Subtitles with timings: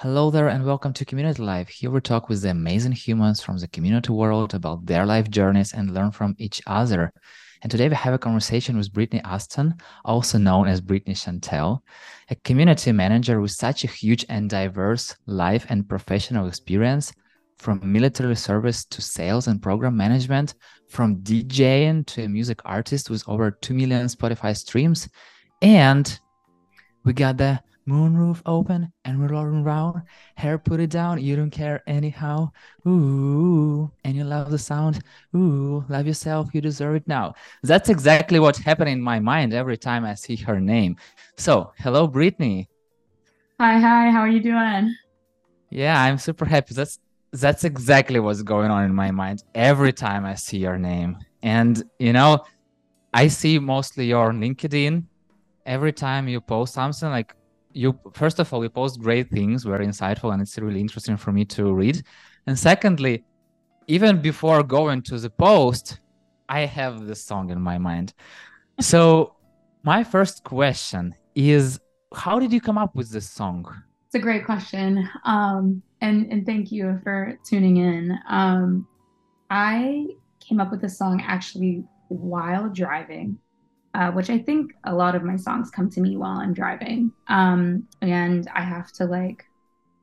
[0.00, 1.70] Hello there, and welcome to Community Life.
[1.70, 5.72] Here we talk with the amazing humans from the community world about their life journeys
[5.72, 7.14] and learn from each other.
[7.62, 9.72] And today we have a conversation with Brittney Aston,
[10.04, 11.82] also known as Brittney Chantelle,
[12.28, 17.14] a community manager with such a huge and diverse life and professional experience
[17.56, 20.56] from military service to sales and program management,
[20.90, 25.08] from DJing to a music artist with over 2 million Spotify streams.
[25.62, 26.20] And
[27.02, 30.02] we got the moonroof open and we're rolling around.
[30.34, 32.50] Hair put it down, you don't care anyhow.
[32.86, 35.02] Ooh, and you love the sound.
[35.34, 37.34] Ooh, love yourself, you deserve it now.
[37.62, 40.96] That's exactly what's happening in my mind every time I see her name.
[41.36, 42.66] So, hello, Brittney.
[43.60, 44.94] Hi, hi, how are you doing?
[45.70, 46.74] Yeah, I'm super happy.
[46.74, 46.98] That's
[47.32, 51.18] that's exactly what's going on in my mind every time I see your name.
[51.42, 52.44] And you know,
[53.12, 55.04] I see mostly your LinkedIn
[55.64, 57.34] every time you post something like
[57.76, 61.32] you first of all you post great things very insightful and it's really interesting for
[61.32, 62.02] me to read.
[62.46, 63.24] And secondly
[63.88, 66.00] even before going to the post
[66.48, 68.14] i have this song in my mind.
[68.80, 69.34] So
[69.82, 71.78] my first question is
[72.14, 73.66] how did you come up with this song?
[74.06, 75.08] It's a great question.
[75.24, 78.18] Um, and and thank you for tuning in.
[78.28, 78.86] Um,
[79.50, 80.06] i
[80.40, 83.38] came up with this song actually while driving
[83.96, 87.10] uh, which I think a lot of my songs come to me while I'm driving.
[87.28, 89.46] Um, and I have to like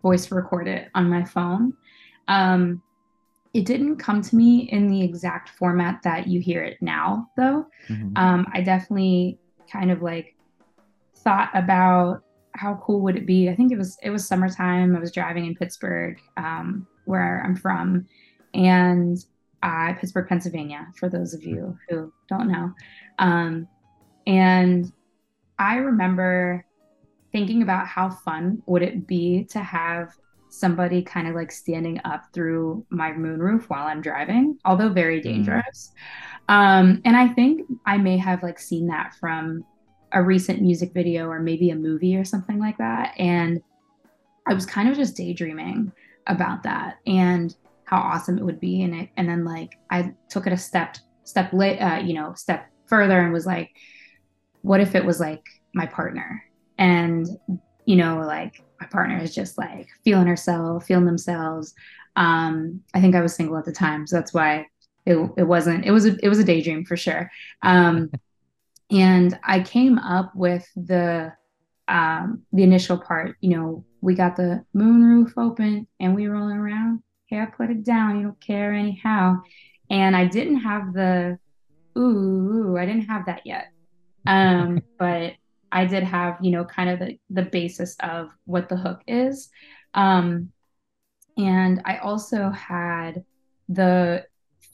[0.01, 1.73] voice record it on my phone.
[2.27, 2.81] Um,
[3.53, 7.67] it didn't come to me in the exact format that you hear it now, though.
[7.87, 8.17] Mm-hmm.
[8.17, 9.37] Um, I definitely
[9.71, 10.35] kind of like
[11.17, 12.23] thought about
[12.55, 13.47] how cool would it be.
[13.47, 14.95] I think it was it was summertime.
[14.95, 18.07] I was driving in Pittsburgh, um, where I'm from,
[18.55, 19.23] and
[19.61, 20.87] uh, Pittsburgh, Pennsylvania.
[20.95, 22.73] For those of you who don't know,
[23.19, 23.67] um,
[24.25, 24.91] and
[25.59, 26.65] I remember
[27.31, 30.13] thinking about how fun would it be to have
[30.49, 35.23] somebody kind of like standing up through my moonroof while I'm driving, although very mm.
[35.23, 35.91] dangerous.
[36.47, 39.65] Um, and I think I may have like seen that from
[40.11, 43.15] a recent music video or maybe a movie or something like that.
[43.17, 43.61] And
[44.47, 45.91] I was kind of just daydreaming
[46.27, 47.55] about that and
[47.85, 48.83] how awesome it would be.
[48.83, 52.33] And it, and then like I took it a step, step late, uh, you know,
[52.35, 53.71] step further and was like,
[54.63, 56.43] what if it was like my partner?
[56.79, 57.27] And
[57.85, 61.75] you know like my partner is just like feeling herself feeling themselves.
[62.15, 64.67] Um i think i was single at the time so that's why
[65.05, 67.29] it, it wasn't it was a, it was a daydream for sure.
[67.61, 68.11] Um
[68.91, 71.33] and i came up with the
[71.87, 76.57] um the initial part you know we got the moon roof open and we rolling
[76.57, 77.01] around.
[77.25, 79.41] Hey put it down you don't care anyhow.
[79.89, 81.37] And i didn't have the
[81.97, 83.72] ooh i didn't have that yet
[84.25, 85.33] um, but
[85.71, 89.49] I did have, you know, kind of the, the basis of what the hook is.
[89.93, 90.51] Um,
[91.37, 93.23] and I also had
[93.69, 94.25] the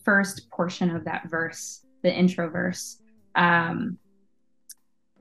[0.03, 3.01] first portion of that verse, the intro verse,
[3.35, 3.97] um,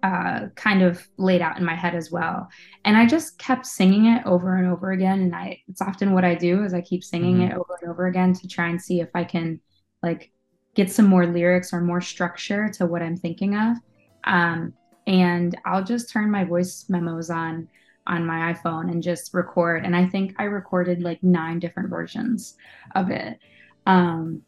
[0.03, 2.49] uh, kind of laid out in my head as well.
[2.85, 5.21] And I just kept singing it over and over again.
[5.21, 7.53] And I, it's often what I do is I keep singing mm-hmm.
[7.53, 9.61] it over and over again to try and see if I can
[10.03, 10.31] like
[10.75, 13.77] get some more lyrics or more structure to what I'm thinking of.
[14.25, 14.73] Um,
[15.07, 17.69] and I'll just turn my voice memos on
[18.07, 19.85] on my iPhone and just record.
[19.85, 22.57] And I think I recorded like nine different versions
[22.95, 23.39] of it.
[23.87, 24.43] Um,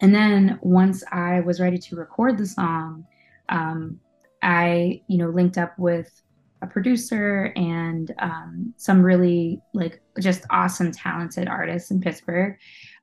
[0.00, 3.06] and then once I was ready to record the song,
[3.50, 4.00] um,
[4.42, 6.22] I, you know, linked up with
[6.62, 12.56] a producer and um, some really like just awesome, talented artists in Pittsburgh.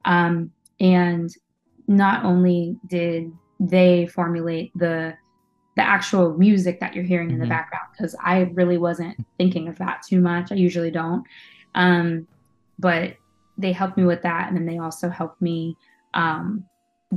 [0.05, 1.29] Um, and
[1.87, 5.15] not only did they formulate the
[5.77, 7.51] the actual music that you're hearing in the mm-hmm.
[7.51, 10.51] background because I really wasn't thinking of that too much.
[10.51, 11.23] I usually don't.
[11.75, 12.27] Um,
[12.79, 13.15] but
[13.57, 15.77] they helped me with that, and then they also helped me
[16.13, 16.65] um,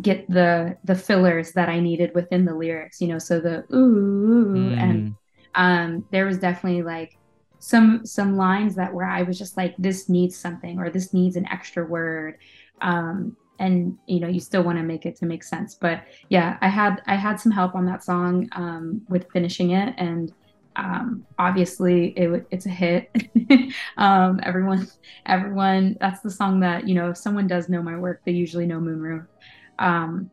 [0.00, 3.00] get the the fillers that I needed within the lyrics.
[3.00, 4.78] You know, so the ooh mm.
[4.78, 5.14] and
[5.54, 7.16] um, there was definitely like
[7.60, 11.36] some some lines that where I was just like, this needs something or this needs
[11.36, 12.36] an extra word.
[12.82, 15.74] Um, and you know you still want to make it to make sense.
[15.74, 19.94] But yeah i had i had some help on that song um, with finishing it
[19.98, 20.32] and
[20.76, 23.10] um, obviously it, it's a hit.
[23.96, 24.88] Um, everyone
[25.26, 28.66] everyone that's the song that you know if someone does know my work they usually
[28.66, 29.26] know moonroof.
[29.78, 30.30] Um,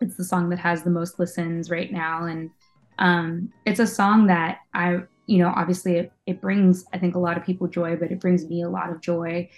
[0.00, 2.50] it's the song that has the most listens right now and
[2.98, 7.18] um, it's a song that i you know obviously it, it brings i think a
[7.18, 9.48] lot of people joy but it brings me a lot of joy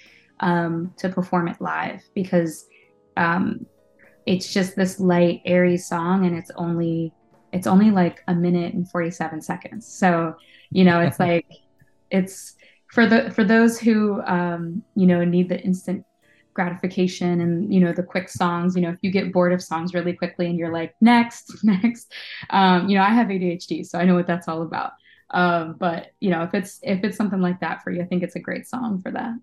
[0.41, 2.67] um, to perform it live because
[3.19, 3.67] um,
[4.25, 7.12] it's just this light, airy song, and it's only
[7.53, 9.87] it's only like a minute and 47 seconds.
[9.87, 10.37] So,
[10.70, 11.47] you know, it's like
[12.11, 12.55] it's
[12.93, 16.05] for the for those who um, you know need the instant
[16.55, 19.94] gratification and you know the quick songs you know if you get bored of songs
[19.94, 22.12] really quickly and you're like next next
[22.50, 24.93] um, you know i have adhd so i know what that's all about.
[25.31, 28.23] Um, but you know if it's if it's something like that for you i think
[28.23, 29.35] it's a great song for that.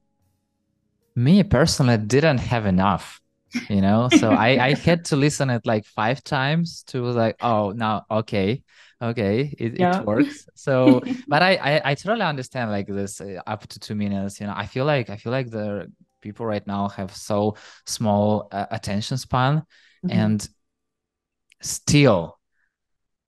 [1.16, 3.22] Me personally didn't have enough
[3.70, 7.72] you know so i i had to listen it like five times to like oh
[7.76, 8.64] now okay
[9.02, 10.00] okay it, yeah.
[10.00, 13.96] it works so but I, I, I totally understand like this uh, up to two
[13.96, 15.92] minutes you know i feel like i feel like the
[16.22, 17.56] people right now have so
[17.86, 20.12] small uh, attention span mm-hmm.
[20.12, 20.48] and
[21.62, 22.40] still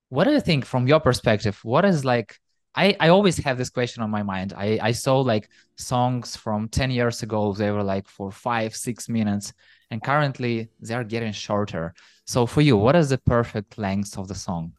[0.08, 2.38] what do you think from your perspective what is like
[2.78, 4.54] I, I always have this question on my mind.
[4.56, 9.08] I, I saw like songs from 10 years ago, they were like for five, six
[9.08, 9.52] minutes,
[9.90, 11.92] and currently they are getting shorter.
[12.24, 14.74] So for you, what is the perfect length of the song?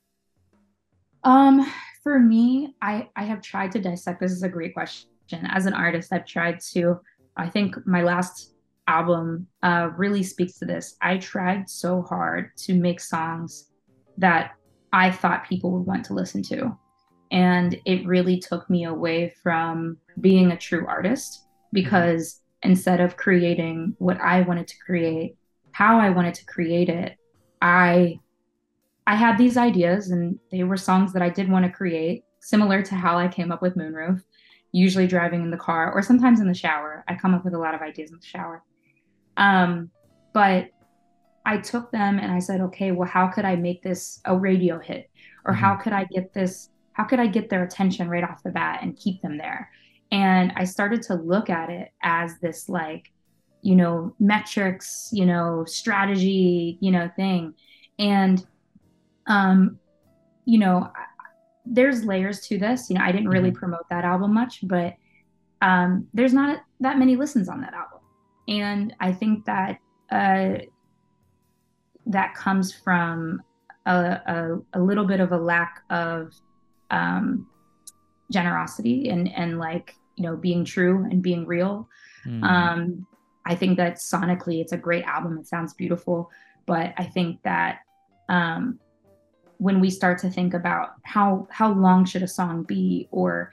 [1.25, 1.69] Um,
[2.01, 4.21] for me, I I have tried to dissect.
[4.21, 5.09] This is a great question.
[5.49, 7.01] As an artist, I've tried to.
[7.35, 8.53] I think my last
[8.87, 10.95] album uh, really speaks to this.
[11.01, 13.71] I tried so hard to make songs
[14.17, 14.51] that
[14.93, 16.77] I thought people would want to listen to,
[17.31, 23.95] and it really took me away from being a true artist because instead of creating
[23.99, 25.37] what I wanted to create,
[25.71, 27.17] how I wanted to create it,
[27.61, 28.19] I
[29.07, 32.83] I had these ideas and they were songs that I did want to create, similar
[32.83, 34.21] to how I came up with Moonroof,
[34.71, 37.03] usually driving in the car or sometimes in the shower.
[37.07, 38.63] I come up with a lot of ideas in the shower.
[39.37, 39.89] Um,
[40.31, 40.69] but
[41.45, 44.77] I took them and I said, okay, well, how could I make this a radio
[44.77, 45.09] hit?
[45.45, 45.63] Or mm-hmm.
[45.63, 48.79] how could I get this, how could I get their attention right off the bat
[48.81, 49.71] and keep them there?
[50.11, 53.09] And I started to look at it as this like,
[53.61, 57.53] you know, metrics, you know, strategy, you know, thing.
[57.99, 58.45] And
[59.27, 59.79] um,
[60.43, 60.91] you know,
[61.65, 62.89] there's layers to this.
[62.89, 63.59] You know, I didn't really mm-hmm.
[63.59, 64.95] promote that album much, but
[65.61, 67.99] um, there's not that many listens on that album,
[68.49, 69.79] and I think that
[70.11, 70.65] uh,
[72.07, 73.41] that comes from
[73.85, 76.33] a, a, a, little bit of a lack of
[76.91, 77.47] um,
[78.31, 81.87] generosity and and like you know being true and being real.
[82.25, 82.43] Mm.
[82.43, 83.07] Um,
[83.45, 85.37] I think that sonically it's a great album.
[85.37, 86.29] It sounds beautiful,
[86.65, 87.79] but I think that
[88.27, 88.79] um,
[89.59, 93.51] when we start to think about how how long should a song be or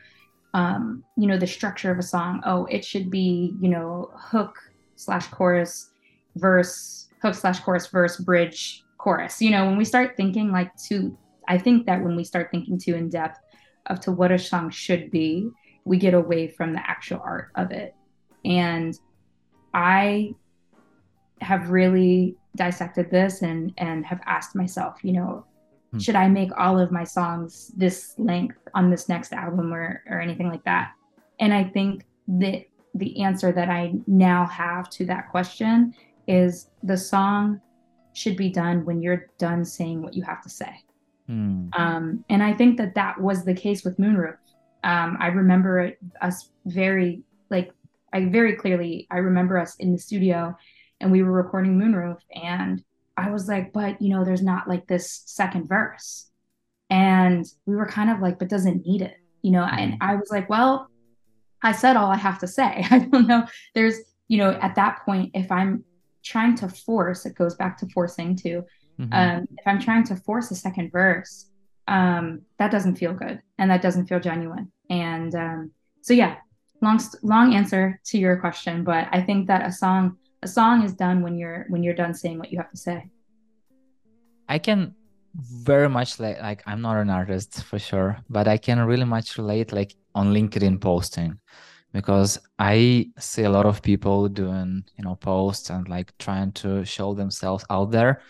[0.54, 4.56] um, you know the structure of a song oh it should be you know hook
[4.94, 5.90] slash chorus
[6.36, 11.16] verse hook slash chorus verse bridge chorus you know when we start thinking like to
[11.48, 13.38] i think that when we start thinking too in depth
[13.86, 15.48] of to what a song should be
[15.84, 17.94] we get away from the actual art of it
[18.44, 18.98] and
[19.74, 20.32] i
[21.40, 25.44] have really dissected this and and have asked myself you know
[25.96, 25.98] Hmm.
[25.98, 30.20] should I make all of my songs this length on this next album or or
[30.20, 30.92] anything like that?
[31.40, 32.64] And I think that
[32.94, 35.94] the answer that I now have to that question
[36.26, 37.60] is the song
[38.14, 40.82] should be done when you're done saying what you have to say.
[41.28, 41.76] Mm.
[41.78, 44.36] Um, and I think that that was the case with Moonroof.
[44.84, 47.72] Um, I remember it, us very like
[48.12, 50.56] I very clearly I remember us in the studio
[51.00, 52.82] and we were recording Moonroof and
[53.16, 56.30] I was like, but you know, there's not like this second verse.
[56.90, 59.64] And we were kind of like, but doesn't need it, you know?
[59.64, 60.02] And mm-hmm.
[60.02, 60.88] I was like, well,
[61.62, 62.86] I said all I have to say.
[62.90, 63.46] I don't know.
[63.74, 65.84] There's, you know, at that point, if I'm
[66.22, 68.64] trying to force, it goes back to forcing too.
[69.00, 69.12] Mm-hmm.
[69.12, 71.50] Um, if I'm trying to force a second verse,
[71.88, 74.72] um, that doesn't feel good and that doesn't feel genuine.
[74.90, 75.70] And um,
[76.02, 76.36] so, yeah,
[76.80, 80.92] long, long answer to your question, but I think that a song a song is
[80.94, 82.98] done when you're when you're done saying what you have to say
[84.48, 84.94] i can
[85.34, 89.38] very much like like i'm not an artist for sure but i can really much
[89.38, 91.38] relate like on linkedin posting
[91.92, 92.76] because i
[93.18, 97.64] see a lot of people doing you know posts and like trying to show themselves
[97.70, 98.20] out there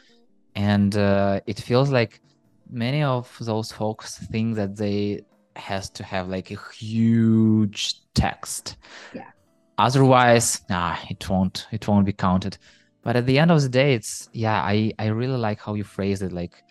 [0.57, 2.21] and uh, it feels like
[2.69, 5.23] many of those folks think that they
[5.55, 8.77] has to have like a huge text.
[9.15, 9.31] Yeah.
[9.79, 12.59] Otherwise nah it won't it won't be counted.
[13.03, 15.85] But at the end of the day it's yeah i i really like how you
[15.85, 16.65] phrase it like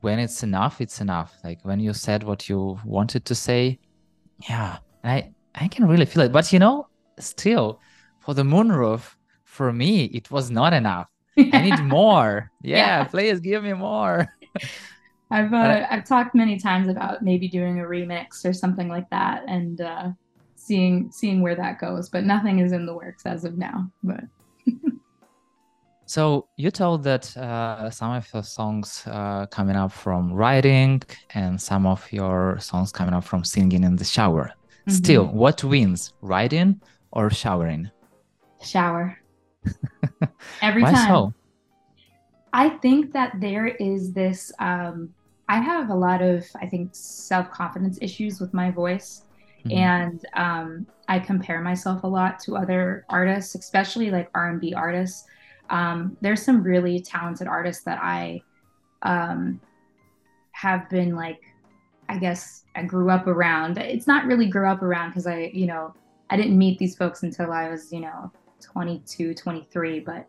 [0.00, 1.36] when it's enough it's enough.
[1.44, 3.78] Like when you said what you wanted to say
[4.48, 6.32] yeah i i can really feel it.
[6.32, 7.80] But you know still
[8.20, 11.08] for the moonroof for me it was not enough
[11.52, 13.04] i need more yeah, yeah.
[13.04, 14.26] please give me more
[15.30, 19.44] i've uh, i've talked many times about maybe doing a remix or something like that
[19.46, 20.08] and uh
[20.68, 22.08] seeing seeing where that goes.
[22.08, 23.90] But nothing is in the works as of now.
[24.02, 24.24] But
[26.04, 31.60] so you told that uh, some of your songs uh, coming up from writing and
[31.60, 34.46] some of your songs coming up from singing in the shower.
[34.46, 34.92] Mm-hmm.
[34.92, 36.80] Still, what wins, writing
[37.12, 37.90] or showering?
[38.62, 39.18] Shower.
[40.62, 41.08] Every Why time.
[41.08, 41.34] so?
[42.52, 44.52] I think that there is this.
[44.58, 45.14] Um,
[45.48, 49.22] I have a lot of, I think, self confidence issues with my voice.
[49.64, 49.76] Mm-hmm.
[49.76, 55.26] And um, I compare myself a lot to other artists, especially like R&B artists.
[55.70, 58.42] Um, there's some really talented artists that I
[59.02, 59.60] um,
[60.52, 61.40] have been like,
[62.08, 63.78] I guess I grew up around.
[63.78, 65.94] It's not really grew up around because I, you know,
[66.30, 70.26] I didn't meet these folks until I was, you know, 22, 23, but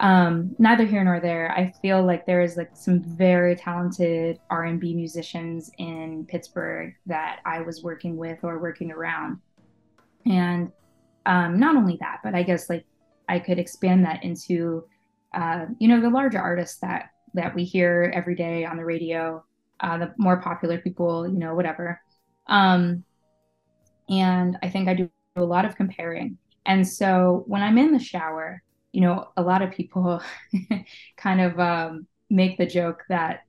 [0.00, 1.50] um, neither here nor there.
[1.50, 7.62] I feel like there is like some very talented R&B musicians in Pittsburgh that I
[7.62, 9.40] was working with or working around.
[10.24, 10.70] And
[11.26, 12.84] um, not only that, but I guess like
[13.28, 14.84] I could expand that into,
[15.34, 19.44] uh, you know, the larger artists that that we hear every day on the radio,
[19.80, 22.00] uh, the more popular people, you know, whatever.
[22.46, 23.04] Um,
[24.08, 26.38] and I think I do a lot of comparing.
[26.68, 30.22] And so when I'm in the shower, you know, a lot of people
[31.16, 33.40] kind of um, make the joke that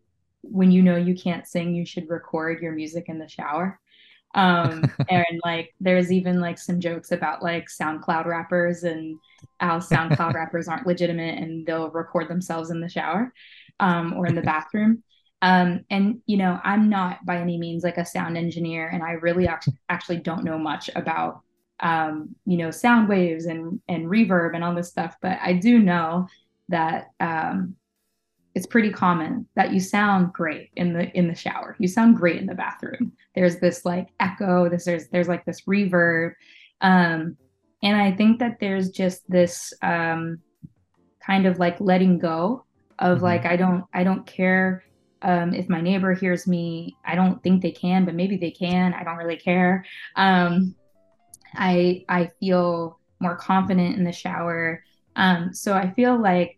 [0.41, 3.77] when you know you can't sing, you should record your music in the shower.
[4.35, 9.17] Um, and like, there's even like some jokes about like SoundCloud rappers and
[9.59, 13.33] how SoundCloud rappers aren't legitimate and they'll record themselves in the shower
[13.81, 15.03] um, or in the bathroom.
[15.41, 19.11] Um, and you know, I'm not by any means like a sound engineer, and I
[19.11, 21.43] really act- actually don't know much about
[21.81, 25.15] um, you know, sound waves and and reverb and all this stuff.
[25.21, 26.27] But I do know
[26.69, 27.75] that um,
[28.55, 31.75] it's pretty common that you sound great in the in the shower.
[31.79, 33.13] You sound great in the bathroom.
[33.35, 34.69] There's this like echo.
[34.69, 36.33] This there's there's like this reverb,
[36.81, 37.37] um,
[37.83, 40.39] and I think that there's just this um,
[41.25, 42.65] kind of like letting go
[42.97, 43.25] of mm-hmm.
[43.25, 44.83] like I don't I don't care
[45.21, 46.95] um, if my neighbor hears me.
[47.05, 48.93] I don't think they can, but maybe they can.
[48.93, 49.85] I don't really care.
[50.15, 50.75] Um,
[51.55, 54.83] I I feel more confident in the shower.
[55.15, 56.57] Um, so I feel like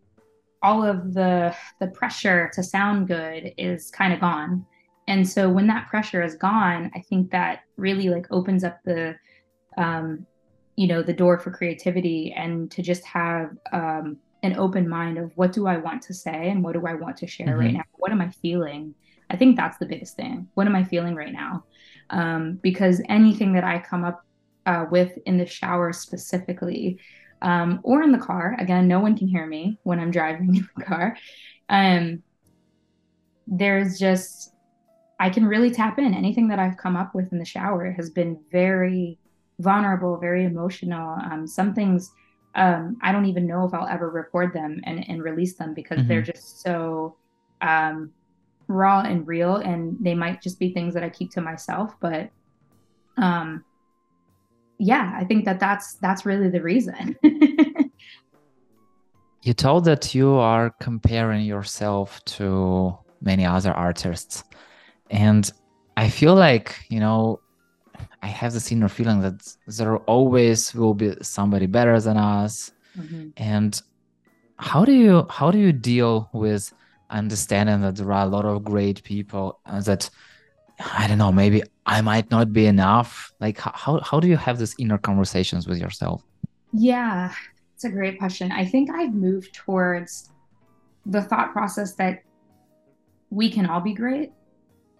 [0.61, 4.65] all of the the pressure to sound good is kind of gone.
[5.07, 9.15] And so when that pressure is gone, I think that really like opens up the
[9.77, 10.25] um,
[10.75, 15.31] you know the door for creativity and to just have um, an open mind of
[15.35, 17.59] what do I want to say and what do I want to share mm-hmm.
[17.59, 17.83] right now?
[17.93, 18.95] What am I feeling?
[19.29, 20.47] I think that's the biggest thing.
[20.55, 21.63] What am I feeling right now?
[22.09, 24.25] Um, because anything that I come up
[24.65, 26.99] uh, with in the shower specifically,
[27.41, 28.55] um, or in the car.
[28.59, 31.17] Again, no one can hear me when I'm driving in the car.
[31.69, 32.23] Um,
[33.47, 34.53] there's just,
[35.19, 36.13] I can really tap in.
[36.13, 39.17] Anything that I've come up with in the shower has been very
[39.59, 41.17] vulnerable, very emotional.
[41.23, 42.11] Um, some things
[42.55, 45.99] um, I don't even know if I'll ever record them and, and release them because
[45.99, 46.07] mm-hmm.
[46.07, 47.15] they're just so
[47.61, 48.11] um,
[48.67, 49.57] raw and real.
[49.57, 51.95] And they might just be things that I keep to myself.
[51.99, 52.29] But
[53.17, 53.63] um,
[54.81, 57.15] yeah, I think that that's that's really the reason.
[59.43, 64.43] you told that you are comparing yourself to many other artists,
[65.11, 65.51] and
[65.97, 67.39] I feel like you know
[68.23, 73.29] I have this inner feeling that there always will be somebody better than us, mm-hmm.
[73.37, 73.79] and
[74.57, 76.73] how do you how do you deal with
[77.11, 80.09] understanding that there are a lot of great people that
[80.93, 83.33] I don't know, maybe I might not be enough.
[83.39, 86.23] Like, how, how do you have these inner conversations with yourself?
[86.73, 87.33] Yeah,
[87.73, 88.51] it's a great question.
[88.51, 90.29] I think I've moved towards
[91.05, 92.21] the thought process that
[93.29, 94.31] we can all be great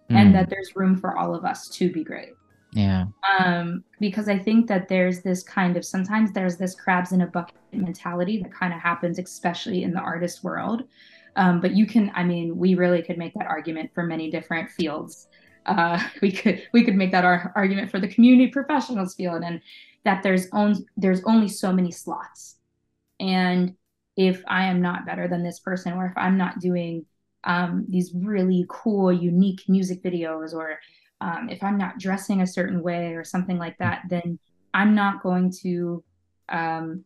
[0.10, 0.16] mm.
[0.16, 2.34] and that there's room for all of us to be great.
[2.74, 3.06] Yeah.
[3.40, 7.28] Um, because I think that there's this kind of sometimes there's this crabs in a
[7.28, 10.84] bucket mentality that kind of happens, especially in the artist world.
[11.36, 14.70] Um, but you can, I mean, we really could make that argument for many different
[14.70, 15.28] fields
[15.66, 19.62] uh, we could we could make that our argument for the community professionals field and
[20.04, 22.58] that there's on, there's only so many slots.
[23.20, 23.76] And
[24.18, 27.06] if i am not better than this person or if i'm not doing
[27.44, 30.80] um, these really cool unique music videos or
[31.22, 34.38] um, if i'm not dressing a certain way or something like that then
[34.74, 36.04] i'm not going to
[36.50, 37.04] um,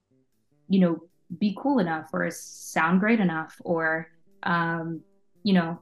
[0.67, 0.99] you know
[1.39, 4.09] be cool enough or sound great enough or
[4.43, 5.01] um,
[5.43, 5.79] you know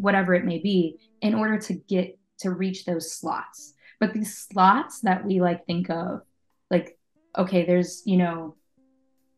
[0.00, 3.74] whatever it may be in order to get to reach those slots.
[3.98, 6.22] But these slots that we like think of
[6.70, 6.98] like
[7.36, 8.56] okay there's you know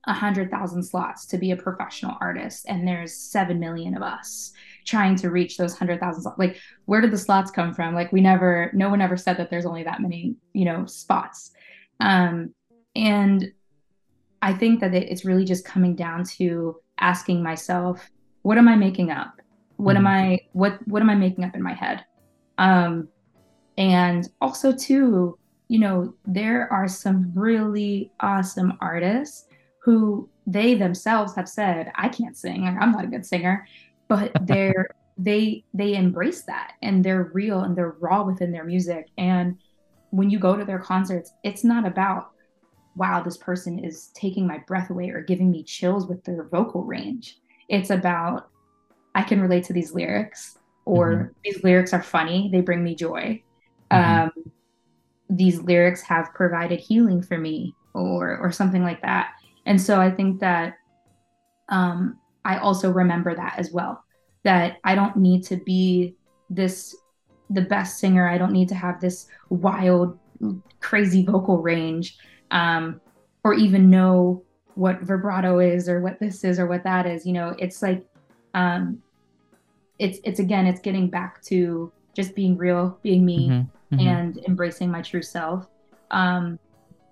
[0.07, 4.52] a hundred thousand slots to be a professional artist and there's seven million of us
[4.85, 7.95] trying to reach those hundred thousand like where did the slots come from?
[7.95, 11.52] Like we never no one ever said that there's only that many you know spots.
[12.00, 12.54] Um
[12.95, 13.52] and
[14.40, 18.11] i think that it's really just coming down to asking myself
[18.42, 19.40] what am i making up
[19.83, 20.07] what mm-hmm.
[20.07, 22.05] am i what what am i making up in my head
[22.59, 23.09] um
[23.79, 25.39] and also too
[25.73, 29.47] you know, there are some really awesome artists
[29.79, 33.67] who they themselves have said, I can't sing, I'm not a good singer,
[34.07, 39.09] but they're they they embrace that and they're real and they're raw within their music.
[39.17, 39.57] And
[40.11, 42.33] when you go to their concerts, it's not about
[42.95, 46.85] wow, this person is taking my breath away or giving me chills with their vocal
[46.85, 47.39] range.
[47.71, 48.51] It's about
[49.14, 51.33] I can relate to these lyrics or mm-hmm.
[51.45, 53.42] these lyrics are funny, they bring me joy.
[53.90, 54.23] Mm-hmm.
[54.23, 54.52] Um,
[55.31, 59.33] these lyrics have provided healing for me or or something like that.
[59.66, 60.75] And so I think that
[61.69, 64.04] um, I also remember that as well
[64.42, 66.16] that I don't need to be
[66.50, 66.97] this
[67.50, 68.28] the best singer.
[68.28, 70.19] I don't need to have this wild,
[70.81, 72.19] crazy vocal range,
[72.50, 73.00] um,
[73.45, 74.42] or even know
[74.75, 77.26] what vibrato is, or what this is, or what that is.
[77.26, 78.07] You know, it's like,
[78.55, 79.03] um,
[79.99, 83.97] it's it's again, it's getting back to just being real, being me, mm-hmm.
[83.97, 84.09] Mm-hmm.
[84.09, 85.67] and embracing my true self.
[86.11, 86.59] Um,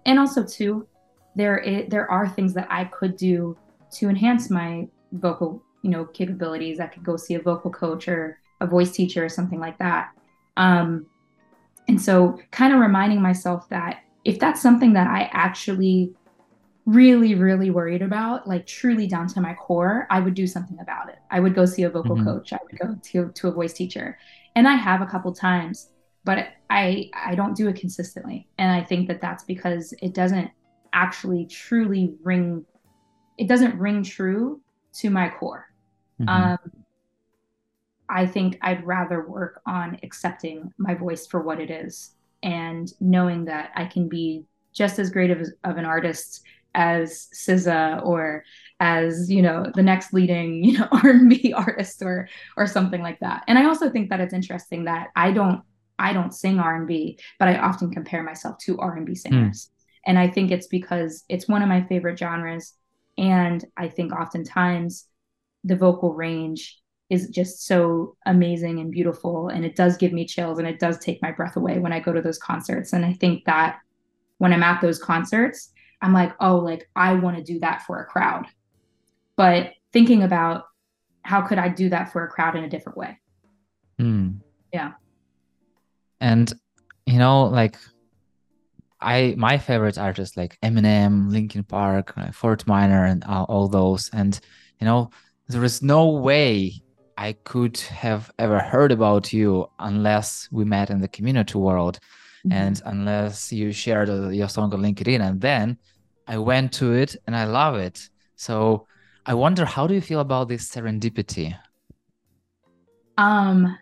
[0.06, 0.86] and also too,
[1.36, 3.56] there it, there are things that I could do
[3.92, 8.38] to enhance my vocal you know capabilities i could go see a vocal coach or
[8.60, 10.10] a voice teacher or something like that
[10.56, 11.06] um,
[11.88, 16.12] and so kind of reminding myself that if that's something that i actually
[16.90, 21.08] really really worried about like truly down to my core i would do something about
[21.08, 21.18] it.
[21.30, 22.24] I would go see a vocal mm-hmm.
[22.24, 22.52] coach.
[22.52, 24.18] I would go to, to a voice teacher.
[24.56, 25.90] And i have a couple times
[26.24, 28.48] but i i don't do it consistently.
[28.58, 30.50] And i think that that's because it doesn't
[30.92, 32.64] actually truly ring
[33.38, 34.60] it doesn't ring true
[34.94, 35.66] to my core.
[36.20, 36.28] Mm-hmm.
[36.28, 36.58] Um,
[38.10, 43.44] I think I'd rather work on accepting my voice for what it is and knowing
[43.46, 46.42] that I can be just as great of, of an artist
[46.74, 48.44] as SZA or
[48.78, 53.44] as you know the next leading you know R&B artist or or something like that.
[53.48, 55.62] And I also think that it's interesting that I don't
[55.98, 59.66] I don't sing R&B, but I often compare myself to R&B singers.
[59.66, 59.70] Mm.
[60.06, 62.72] And I think it's because it's one of my favorite genres
[63.18, 65.06] and I think oftentimes
[65.64, 66.80] the vocal range
[67.10, 70.98] is just so amazing and beautiful and it does give me chills and it does
[70.98, 73.78] take my breath away when i go to those concerts and i think that
[74.38, 78.00] when i'm at those concerts i'm like oh like i want to do that for
[78.00, 78.46] a crowd
[79.36, 80.64] but thinking about
[81.22, 83.18] how could i do that for a crowd in a different way
[84.00, 84.36] mm.
[84.72, 84.92] yeah
[86.20, 86.52] and
[87.06, 87.76] you know like
[89.00, 94.10] i my favorites are just like eminem linkin park fort minor and all, all those
[94.12, 94.40] and
[94.80, 95.10] you know
[95.48, 96.80] there is no way
[97.20, 101.98] I could have ever heard about you unless we met in the community world
[102.46, 102.52] mm-hmm.
[102.52, 105.20] and unless you shared your song on LinkedIn.
[105.20, 105.76] And then
[106.30, 108.08] I went to it and I love it.
[108.36, 108.86] So
[109.26, 111.58] I wonder, how do you feel about this serendipity?
[113.18, 113.76] Um,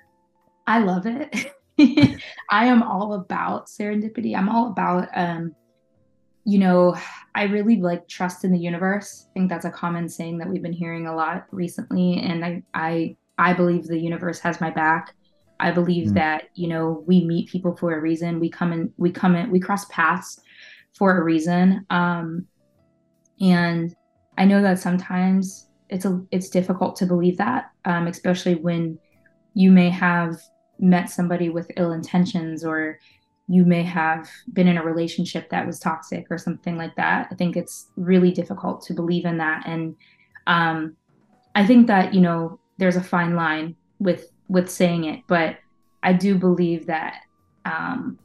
[0.67, 1.53] I love it.
[2.51, 4.35] I am all about serendipity.
[4.35, 5.55] I'm all about um,
[6.45, 6.97] you know,
[7.35, 9.27] I really like trust in the universe.
[9.29, 12.19] I think that's a common saying that we've been hearing a lot recently.
[12.21, 15.15] And I I I believe the universe has my back.
[15.61, 16.15] I believe mm.
[16.15, 18.41] that, you know, we meet people for a reason.
[18.41, 20.41] We come in, we come in, we cross paths
[20.97, 21.87] for a reason.
[21.91, 22.47] Um,
[23.41, 23.95] and
[24.37, 28.99] I know that sometimes it's a it's difficult to believe that, um, especially when
[29.55, 30.37] you may have
[30.79, 32.99] met somebody with ill intentions or
[33.49, 37.29] you may have been in a relationship that was toxic or something like that.
[37.31, 39.67] I think it's really difficult to believe in that.
[39.67, 39.97] And
[40.47, 40.97] um,
[41.55, 45.57] I think that, you know, there's a fine line with with saying it, but
[46.03, 47.23] I do believe that
[47.65, 48.19] um,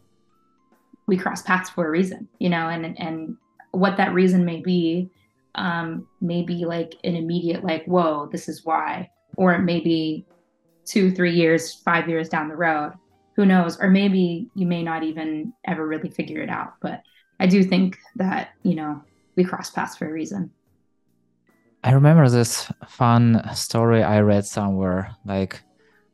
[1.07, 3.37] we cross paths for a reason, you know, and and
[3.71, 5.09] what that reason may be,
[5.55, 10.25] um, may be like an immediate like, whoa, this is why, or it may be
[10.85, 12.93] two, three years, five years down the road
[13.35, 13.79] who knows?
[13.79, 17.01] Or maybe you may not even ever really figure it out but
[17.39, 19.01] i do think that you know
[19.35, 20.51] we cross paths for a reason.
[21.83, 25.61] I remember this fun story i read somewhere like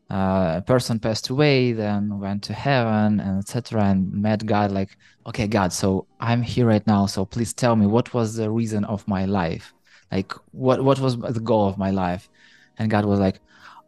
[0.09, 4.97] uh, a person passed away then went to heaven and etc and met god like
[5.27, 8.83] okay god so i'm here right now so please tell me what was the reason
[8.85, 9.73] of my life?
[10.11, 12.29] Like what what was the goal of my life?
[12.77, 13.39] And god was like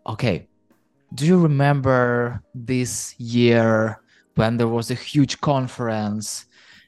[0.06, 0.48] okay
[1.16, 4.00] do you remember this year
[4.36, 6.46] when there was a huge conference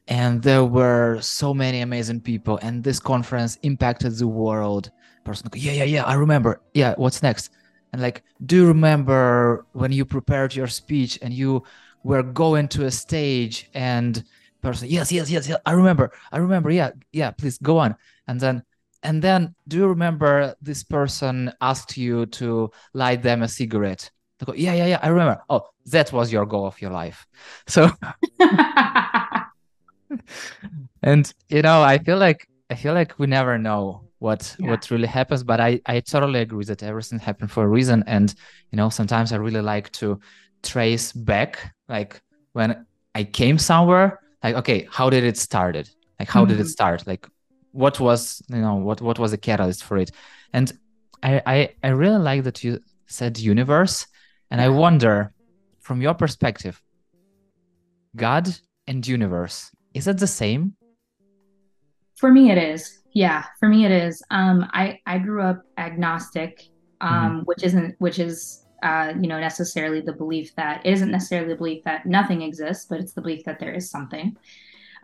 [0.07, 4.91] and there were so many amazing people and this conference impacted the world?
[5.25, 6.61] Person yeah yeah yeah i remember.
[6.73, 7.49] Yeah what's next
[7.93, 11.63] and like do you remember when you prepared your speech and you
[12.03, 14.23] were going to a stage and
[14.61, 17.95] person yes yes yes yes i remember i remember yeah yeah please go on
[18.27, 18.63] and then
[19.03, 24.09] and then, do you remember this person asked you to light them a cigarette?
[24.39, 25.41] They go, yeah, yeah, yeah, I remember.
[25.49, 27.27] Oh, that was your goal of your life.
[27.67, 27.91] So,
[31.03, 34.69] and you know, I feel like I feel like we never know what yeah.
[34.69, 38.03] what really happens, but I I totally agree that everything happened for a reason.
[38.07, 38.33] And
[38.71, 40.19] you know, sometimes I really like to
[40.63, 42.21] trace back, like
[42.53, 45.89] when I came somewhere, like okay, how did it started?
[46.19, 46.51] Like how mm-hmm.
[46.51, 46.69] did it mm-hmm.
[46.69, 47.05] start?
[47.05, 47.27] Like
[47.73, 50.11] what was you know what what was the catalyst for it?
[50.53, 50.71] And
[51.21, 54.07] I I, I really like that you said universe,
[54.49, 54.67] and yeah.
[54.67, 55.33] I wonder
[55.81, 56.81] from your perspective,
[58.15, 58.47] God
[58.87, 60.75] and universe is that the same?
[62.15, 63.02] For me, it is.
[63.13, 64.23] Yeah, for me, it is.
[64.31, 66.63] Um, I I grew up agnostic,
[67.01, 67.39] um, mm-hmm.
[67.41, 71.57] which isn't which is uh, you know necessarily the belief that it isn't necessarily the
[71.57, 74.35] belief that nothing exists, but it's the belief that there is something.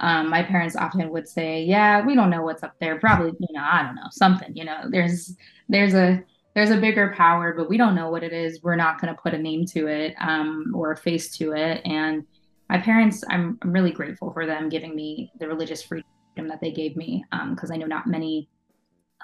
[0.02, 3.00] Um, my parents often would say, "Yeah, we don't know what's up there.
[3.00, 4.56] Probably, you know, I don't know, something.
[4.56, 5.36] You know, there's
[5.68, 6.24] there's a
[6.56, 8.62] there's a bigger power, but we don't know what it is.
[8.64, 11.82] We're not going to put a name to it um, or a face to it.
[11.86, 12.26] And
[12.70, 16.10] my parents, I'm, I'm really grateful for them giving me the religious freedom
[16.48, 18.50] that they gave me because um, I know not many,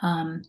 [0.02, 0.44] um,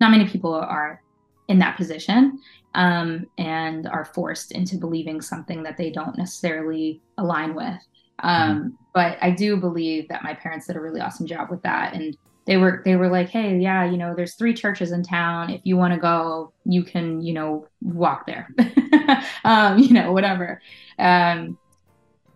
[0.00, 1.02] not many people are
[1.48, 2.38] in that position
[2.74, 7.78] um, and are forced into believing something that they don't necessarily align with.
[8.20, 8.68] Um, mm-hmm.
[8.94, 12.16] But I do believe that my parents did a really awesome job with that and
[12.46, 15.60] they were they were like hey yeah you know there's three churches in town if
[15.64, 18.48] you want to go you can you know walk there
[19.44, 20.60] um, you know whatever
[20.98, 21.58] um,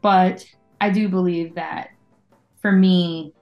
[0.01, 0.45] but
[0.81, 1.91] i do believe that
[2.61, 3.33] for me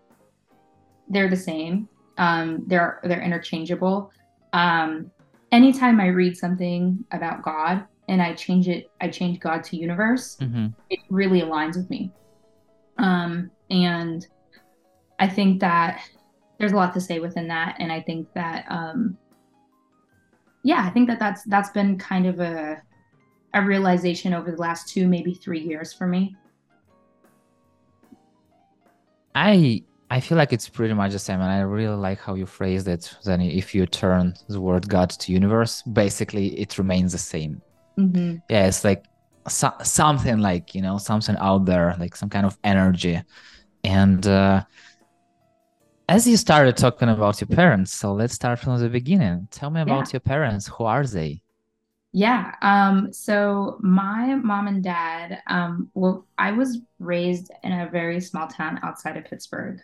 [1.08, 1.88] they're the same.
[2.18, 4.10] Um, they're they're interchangeable.
[4.52, 5.10] Um,
[5.52, 10.36] anytime i read something about god and i change it i change god to universe
[10.40, 10.66] mm-hmm.
[10.90, 12.10] it really aligns with me.
[12.98, 14.26] Um, and
[15.18, 16.00] i think that
[16.58, 17.76] there's a lot to say within that.
[17.78, 19.16] And i think that um
[20.62, 22.82] yeah i think that that's that's been kind of a
[23.54, 26.36] a realization over the last two maybe three years for me.
[29.34, 32.46] I i feel like it's pretty much the same and i really like how you
[32.46, 37.18] phrased it then if you turn the word god to universe basically it remains the
[37.18, 37.60] same
[37.98, 38.36] mm-hmm.
[38.48, 39.04] yeah it's like
[39.48, 43.20] so, something like you know something out there like some kind of energy
[43.84, 44.62] and uh
[46.08, 49.48] as you started talking about your parents, so let's start from the beginning.
[49.50, 50.12] Tell me about yeah.
[50.14, 50.68] your parents.
[50.68, 51.42] Who are they?
[52.12, 52.54] Yeah.
[52.62, 58.46] Um, so my mom and dad, um, well, I was raised in a very small
[58.46, 59.80] town outside of Pittsburgh.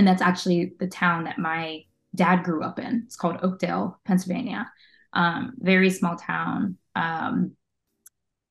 [0.00, 1.84] And that's actually the town that my
[2.14, 3.02] dad grew up in.
[3.04, 4.66] It's called Oakdale, Pennsylvania.
[5.12, 6.78] Um, very small town.
[6.96, 7.52] Um,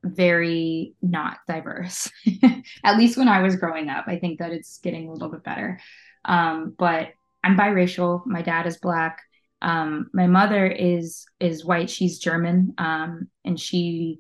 [0.04, 2.08] very not diverse.
[2.84, 4.06] At least when I was growing up.
[4.06, 5.80] I think that it's getting a little bit better.
[6.24, 7.08] Um, but
[7.44, 8.24] I'm biracial.
[8.28, 9.20] My dad is black.
[9.64, 11.90] Um, my mother is is white.
[11.90, 14.20] She's German, um, and she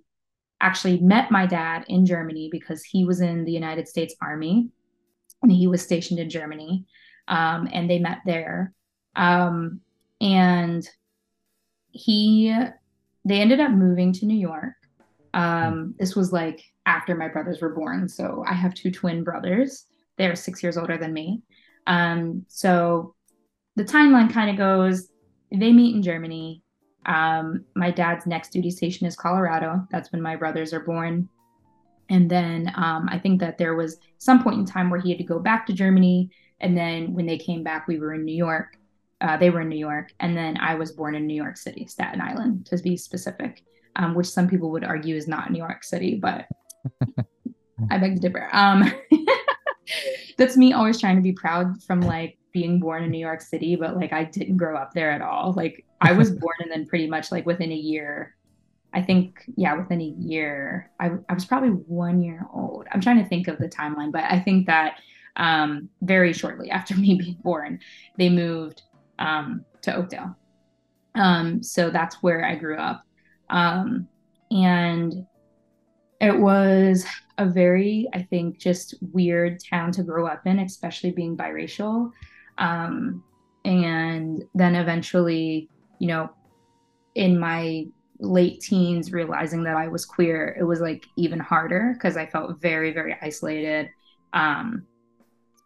[0.62, 4.70] actually met my dad in Germany because he was in the United States Army
[5.44, 6.86] and he was stationed in Germany,
[7.30, 8.74] um, and they met there.
[9.15, 9.82] Um,
[10.20, 10.88] and
[11.92, 12.54] he,
[13.26, 14.74] they ended up moving to New York.
[15.34, 18.10] Um, this was like after my brothers were born.
[18.10, 19.86] So I have two twin brothers.
[20.18, 21.44] They're six years older than me.
[21.88, 23.15] Um, so
[23.76, 25.10] the timeline kind of goes
[25.52, 26.63] they meet in Germany.
[27.06, 29.88] Um, my dad's next duty station is Colorado.
[29.89, 31.28] That's when my brothers are born.
[32.10, 35.18] And then um, I think that there was some point in time where he had
[35.20, 36.30] to go back to Germany.
[36.62, 38.78] And then when they came back, we were in New York.
[39.22, 40.13] Uh, they were in New York.
[40.19, 43.63] And then I was born in New York City, Staten Island, to be specific,
[43.95, 46.45] um, which some people would argue is not New York City, but
[47.89, 48.50] I beg to differ.
[48.52, 48.91] Um,
[50.38, 53.76] that's me always trying to be proud from like being born in New York City,
[53.76, 55.54] but like I didn't grow up there at all.
[55.54, 58.36] Like I was born and then pretty much like within a year,
[58.93, 62.88] I think, yeah, within a year, I, I was probably one year old.
[62.91, 65.00] I'm trying to think of the timeline, but I think that
[65.36, 67.80] um, very shortly after me being born,
[68.18, 68.84] they moved
[69.20, 70.36] um, to Oakdale.
[71.15, 73.04] Um, so that's where I grew up.
[73.50, 74.08] Um,
[74.52, 75.26] and
[76.22, 77.06] it was
[77.38, 82.12] a very, I think, just weird town to grow up in, especially being biracial.
[82.58, 83.24] Um,
[83.63, 86.30] and then eventually, you know,
[87.15, 87.86] in my
[88.20, 92.62] late teens, realizing that I was queer, it was like even harder because I felt
[92.62, 93.89] very, very isolated.
[94.34, 94.86] Um,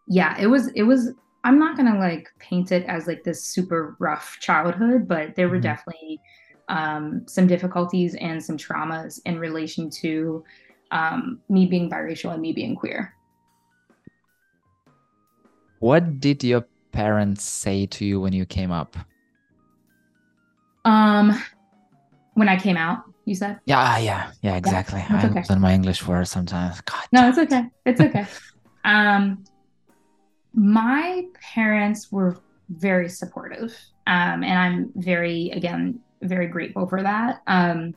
[0.06, 1.12] yeah, it was, it was,
[1.44, 5.56] I'm not gonna like paint it as like this super rough childhood, but there were
[5.56, 5.62] mm-hmm.
[5.62, 6.20] definitely
[6.68, 10.44] um, some difficulties and some traumas in relation to
[10.90, 13.14] um, me being biracial and me being queer.
[15.80, 18.96] What did your parents say to you when you came up?
[20.84, 21.38] Um,
[22.34, 23.60] when I came out, you said?
[23.66, 25.00] Yeah, ah, yeah, yeah, exactly.
[25.00, 25.44] Yeah, I okay.
[25.46, 26.80] lose my English words sometimes.
[26.82, 27.04] God.
[27.12, 27.64] No, it's okay.
[27.84, 28.26] It's okay.
[28.84, 29.44] um,
[30.54, 32.38] my parents were
[32.68, 33.76] very supportive.
[34.06, 37.42] Um, and I'm very, again, very grateful for that.
[37.46, 37.94] Um,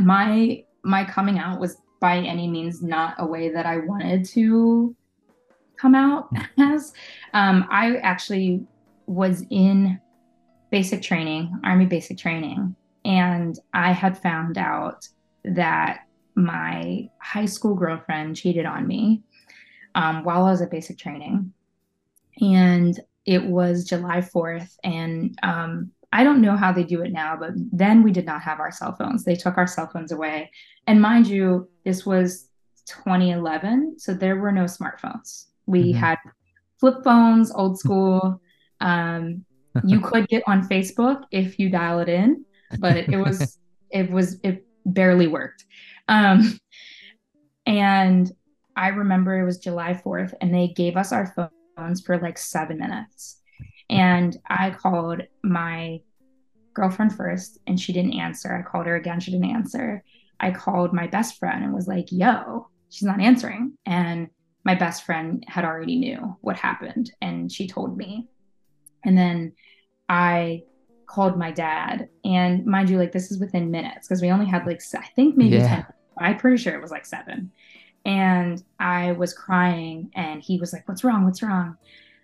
[0.00, 4.94] my my coming out was by any means not a way that I wanted to
[5.76, 6.28] come out
[6.58, 6.92] as.
[7.32, 8.64] Um, I actually
[9.06, 10.00] was in
[10.70, 15.08] basic training, Army basic training, and I had found out
[15.44, 16.00] that
[16.34, 19.22] my high school girlfriend cheated on me
[19.96, 21.52] um, while I was at basic training.
[22.40, 24.76] And it was July 4th.
[24.84, 28.42] And um, I don't know how they do it now, but then we did not
[28.42, 29.24] have our cell phones.
[29.24, 30.52] They took our cell phones away.
[30.86, 32.48] And mind you, this was
[32.86, 33.98] 2011.
[33.98, 35.46] So there were no smartphones.
[35.64, 35.98] We mm-hmm.
[35.98, 36.18] had
[36.78, 38.40] flip phones, old school.
[38.80, 39.44] Um,
[39.84, 42.44] you could get on Facebook if you dial it in,
[42.78, 43.58] but it was,
[43.90, 45.64] it was, it barely worked.
[46.08, 46.60] Um,
[47.66, 48.30] and
[48.76, 52.78] I remember it was July 4th and they gave us our phones for like seven
[52.78, 53.40] minutes.
[53.88, 56.00] And I called my
[56.74, 58.54] girlfriend first and she didn't answer.
[58.54, 60.04] I called her again, she didn't answer.
[60.38, 63.78] I called my best friend and was like, yo, she's not answering.
[63.86, 64.28] And
[64.64, 68.28] my best friend had already knew what happened and she told me.
[69.04, 69.54] And then
[70.08, 70.64] I
[71.06, 74.66] called my dad and mind you like this is within minutes because we only had
[74.66, 75.68] like i think maybe yeah.
[75.68, 75.86] 10
[76.18, 77.52] i'm pretty sure it was like seven
[78.06, 81.76] and i was crying and he was like what's wrong what's wrong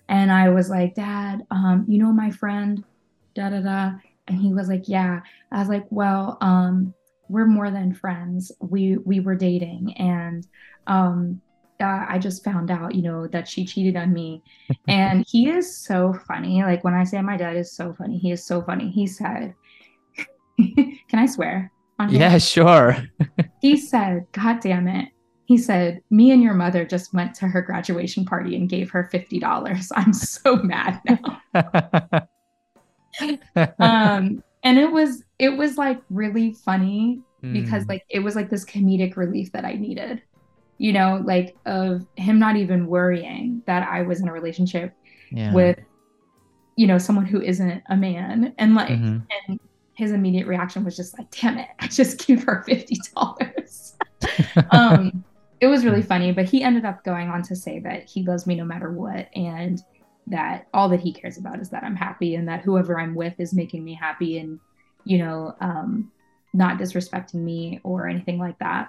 [0.09, 2.83] and i was like dad um you know my friend
[3.35, 3.92] da da da
[4.29, 6.95] and he was like yeah i was like well um
[7.29, 10.47] we're more than friends we we were dating and
[10.87, 11.40] um
[11.81, 14.40] uh, I just found out, you know, that she cheated on me.
[14.88, 16.62] and he is so funny.
[16.62, 18.88] Like when I say my dad is so funny, he is so funny.
[18.88, 19.53] He said,
[20.59, 21.73] Can I swear?
[22.09, 22.97] yeah, sure.
[23.61, 25.09] he said, God damn it.
[25.53, 29.11] He said, Me and your mother just went to her graduation party and gave her
[29.12, 29.88] $50.
[29.95, 31.43] I'm so mad now.
[33.79, 37.88] um, and it was it was like really funny because mm.
[37.91, 40.23] like it was like this comedic relief that I needed
[40.83, 44.93] you know, like of him not even worrying that I was in a relationship
[45.31, 45.55] yeah.
[45.55, 45.79] with,
[46.75, 48.53] you know, someone who isn't a man.
[48.59, 49.19] And like, mm-hmm.
[49.49, 49.61] and
[49.95, 53.95] his immediate reaction was just like, damn it, I just gave her $50.
[54.73, 55.23] um,
[55.62, 58.48] it was really funny, but he ended up going on to say that he loves
[58.48, 59.29] me no matter what.
[59.37, 59.81] And
[60.27, 63.38] that all that he cares about is that I'm happy and that whoever I'm with
[63.38, 64.59] is making me happy and,
[65.05, 66.11] you know, um,
[66.53, 68.88] not disrespecting me or anything like that.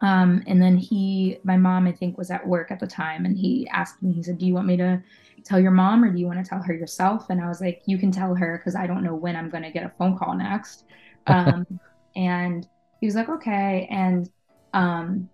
[0.00, 3.36] Um, and then he, my mom, I think, was at work at the time, and
[3.36, 5.02] he asked me, he said, Do you want me to
[5.44, 7.28] tell your mom or do you want to tell her yourself?
[7.28, 9.62] And I was like, You can tell her because I don't know when I'm going
[9.62, 10.84] to get a phone call next.
[11.28, 11.66] Um,
[12.14, 12.68] and
[13.00, 13.88] he was like, Okay.
[13.90, 14.30] And,
[14.74, 15.28] um,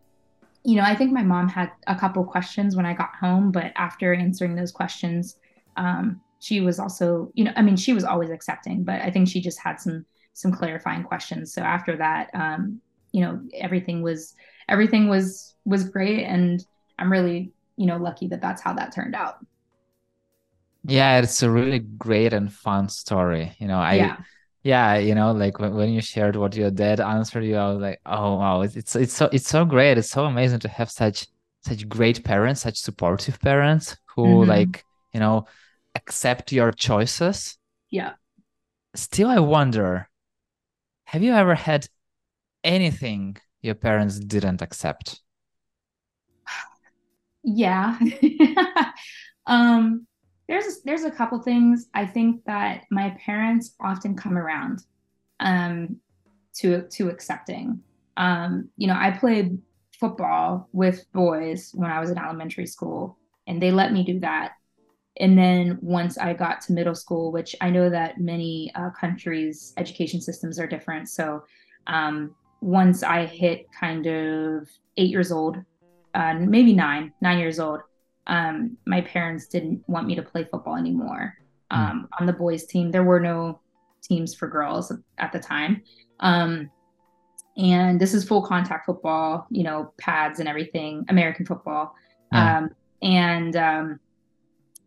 [0.65, 3.73] you know, I think my mom had a couple questions when I got home, but
[3.77, 5.37] after answering those questions,
[5.77, 9.29] um, she was also, you know, I mean, she was always accepting, but I think
[9.29, 11.53] she just had some some clarifying questions.
[11.53, 12.81] So after that, um,
[13.13, 14.35] you know, everything was
[14.69, 16.25] everything was was great.
[16.25, 16.65] And
[16.99, 19.45] i'm really you know lucky that that's how that turned out.
[20.85, 23.55] Yeah it's a really great and fun story.
[23.59, 24.17] You know i yeah,
[24.63, 27.81] yeah you know like when, when you shared what your dad answered you i was
[27.81, 30.91] like oh wow it's, it's it's so it's so great it's so amazing to have
[30.91, 31.27] such
[31.63, 34.51] such great parents such supportive parents who mm-hmm.
[34.51, 35.47] like you know
[35.95, 37.59] accept your choices
[37.91, 38.13] yeah
[38.95, 40.09] still i wonder
[41.05, 41.87] have you ever had
[42.65, 45.21] anything your parents didn't accept?
[47.45, 47.99] Yeah.
[49.47, 50.07] um
[50.49, 54.85] there's there's a couple things I think that my parents often come around
[55.41, 55.97] um
[56.57, 57.81] to to accepting.
[58.17, 59.59] Um you know, I played
[59.99, 64.53] football with boys when I was in elementary school and they let me do that.
[65.21, 69.75] And then once I got to middle school, which I know that many uh, countries'
[69.77, 71.45] education systems are different, so
[71.87, 75.59] um, once I hit kind of eight years old,
[76.15, 77.81] uh, maybe nine, nine years old,
[78.27, 81.35] um, my parents didn't want me to play football anymore.
[81.71, 81.79] Hmm.
[81.79, 82.21] Um, mm.
[82.21, 83.61] On the boys' team, there were no
[84.03, 85.83] teams for girls at the time.
[86.21, 86.71] Um,
[87.57, 91.95] and this is full contact football, you know, pads and everything, American football.
[92.33, 92.71] Um,
[93.03, 94.01] and um,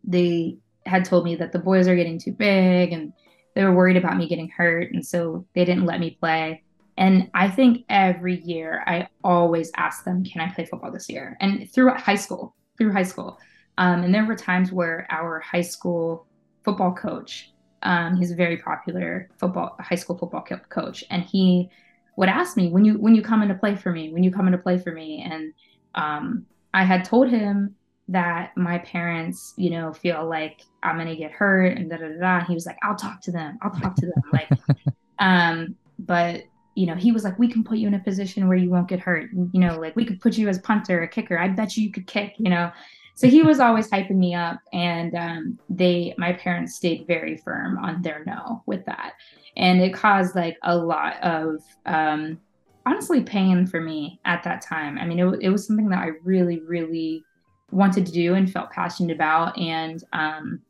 [0.02, 3.12] they had told me that the boys are getting too big and
[3.54, 4.92] they were worried about me getting hurt.
[4.92, 6.64] And so they didn't let me play.
[6.98, 11.36] And I think every year I always ask them, can I play football this year?
[11.40, 13.38] And through high school, through high school.
[13.78, 16.26] Um, and there were times where our high school
[16.64, 21.04] football coach, um, he's a very popular football, high school football co- coach.
[21.10, 21.68] And he
[22.16, 24.30] would ask me, when you, when you come in to play for me, when you
[24.30, 25.26] come in to play for me.
[25.30, 25.52] And
[25.94, 27.74] um, I had told him
[28.08, 32.18] that my parents, you know, feel like I'm gonna get hurt and da da da.
[32.18, 32.44] da.
[32.44, 33.58] He was like, I'll talk to them.
[33.62, 34.22] I'll talk to them.
[34.32, 34.48] like,
[35.18, 36.42] um, but
[36.76, 38.86] you know, he was like, we can put you in a position where you won't
[38.86, 39.30] get hurt.
[39.32, 41.38] You know, like we could put you as punter, a kicker.
[41.38, 42.34] I bet you you could kick.
[42.38, 42.70] You know,
[43.14, 47.78] so he was always hyping me up, and um, they, my parents, stayed very firm
[47.78, 49.14] on their no with that,
[49.56, 52.38] and it caused like a lot of um,
[52.84, 54.98] honestly pain for me at that time.
[54.98, 57.24] I mean, it, it was something that I really, really
[57.70, 60.60] wanted to do and felt passionate about, and um,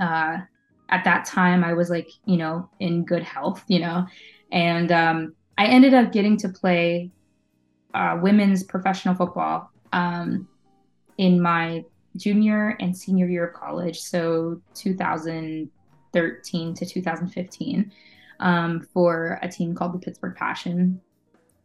[0.00, 0.38] uh,
[0.88, 4.06] at that time, I was like, you know, in good health, you know,
[4.54, 7.10] and um, I ended up getting to play
[7.92, 9.70] uh, women's professional football.
[9.92, 10.48] Um,
[11.18, 11.84] in my
[12.16, 17.92] junior and senior year of college, so 2013 to 2015,
[18.40, 21.00] um, for a team called the Pittsburgh Passion.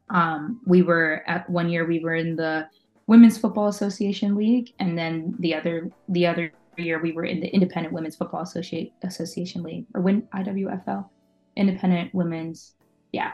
[0.09, 2.67] Um, we were at one year we were in the
[3.07, 7.47] Women's Football Association League, and then the other the other year we were in the
[7.47, 11.07] Independent Women's Football Associate Association League, or Win IWFL,
[11.55, 12.75] Independent Women's,
[13.11, 13.31] yeah,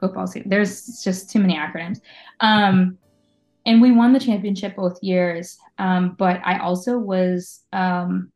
[0.00, 0.26] football.
[0.26, 0.48] season.
[0.48, 2.00] There's just too many acronyms.
[2.40, 2.98] Um,
[3.66, 5.58] and we won the championship both years.
[5.78, 8.32] Um, but I also was um,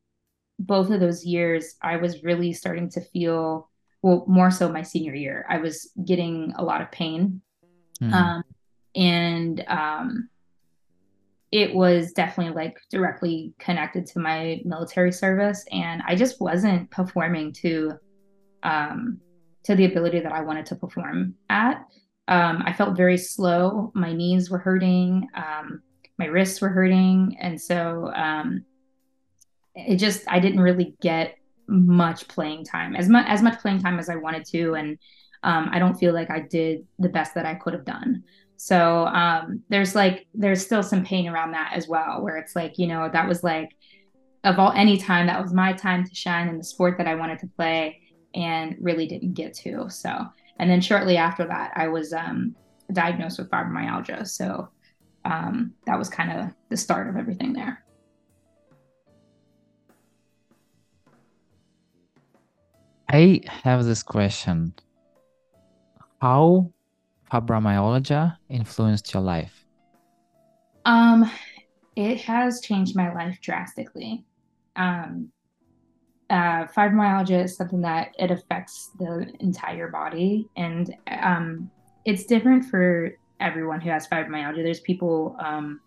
[0.59, 1.77] both of those years.
[1.83, 3.69] I was really starting to feel
[4.03, 5.47] well, more so my senior year.
[5.49, 7.41] I was getting a lot of pain,
[8.01, 8.13] mm.
[8.13, 8.43] um,
[8.97, 10.29] and um,
[11.53, 17.53] it was definitely like directly connected to my military service, and I just wasn't performing
[17.55, 17.93] to
[18.65, 19.21] um,
[19.65, 21.87] to the ability that I wanted to perform at.
[22.29, 23.91] Um, I felt very slow.
[23.95, 25.29] My knees were hurting.
[25.35, 25.83] Um,
[26.19, 27.37] my wrists were hurting.
[27.41, 28.65] And so um,
[29.75, 33.99] it just, I didn't really get much playing time, as much as much playing time
[33.99, 34.75] as I wanted to.
[34.75, 34.99] And
[35.43, 38.25] um, I don't feel like I did the best that I could have done.
[38.57, 42.79] So um, there's like, there's still some pain around that as well, where it's like,
[42.79, 43.71] you know, that was like,
[44.45, 47.17] of all any time, that was my time to shine in the sport that I
[47.17, 48.02] wanted to play
[48.35, 49.89] and really didn't get to.
[49.89, 50.27] So
[50.59, 52.55] and then shortly after that, I was um,
[52.93, 54.29] diagnosed with fibromyalgia.
[54.29, 54.69] So
[55.25, 57.85] um, that was kind of the start of everything there.
[63.09, 64.73] I have this question.
[66.21, 66.73] How
[67.31, 69.67] fibromyalgia influenced your life?
[70.85, 71.31] Um,
[71.95, 74.25] it has changed my life drastically.
[74.77, 75.31] Um,
[76.33, 81.71] uh, fibromyalgia is something that it affects the entire body, and um,
[82.07, 84.63] it's different for everyone who has fibromyalgia.
[84.63, 85.81] There's people um,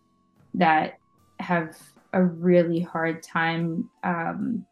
[0.53, 0.99] that
[1.39, 1.75] have
[2.13, 4.63] a really hard time, um,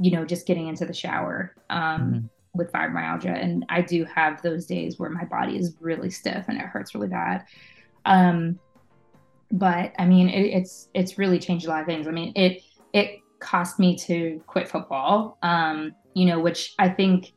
[0.00, 2.26] you know, just getting into the shower um, mm-hmm.
[2.54, 6.58] with fibromyalgia, and I do have those days where my body is really stiff and
[6.58, 7.44] it hurts really bad.
[8.06, 8.58] Um,
[9.52, 12.08] but I mean, it, it's it's really changed a lot of things.
[12.08, 17.32] I mean, it it cost me to quit football, um, you know, which I think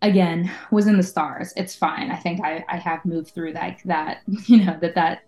[0.00, 1.52] again was in the stars.
[1.56, 2.10] It's fine.
[2.10, 5.22] I think I, I have moved through that that, you know, that that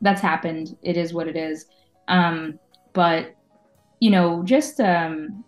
[0.00, 0.76] that's happened.
[0.82, 1.66] It is what it is.
[2.08, 2.58] Um,
[2.92, 3.36] but
[4.00, 5.44] you know, just um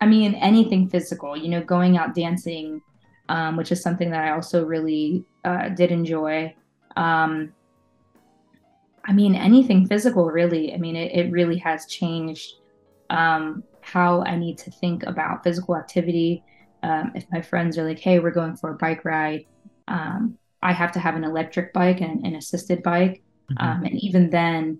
[0.00, 2.80] I mean anything physical, you know, going out dancing,
[3.28, 6.54] um, which is something that I also really uh, did enjoy.
[6.96, 7.52] Um,
[9.08, 10.74] I mean, anything physical, really.
[10.74, 12.56] I mean, it, it really has changed
[13.08, 16.44] um, how I need to think about physical activity.
[16.82, 19.46] Um, if my friends are like, hey, we're going for a bike ride,
[19.88, 23.22] um, I have to have an electric bike and an assisted bike.
[23.50, 23.66] Mm-hmm.
[23.66, 24.78] Um, and even then,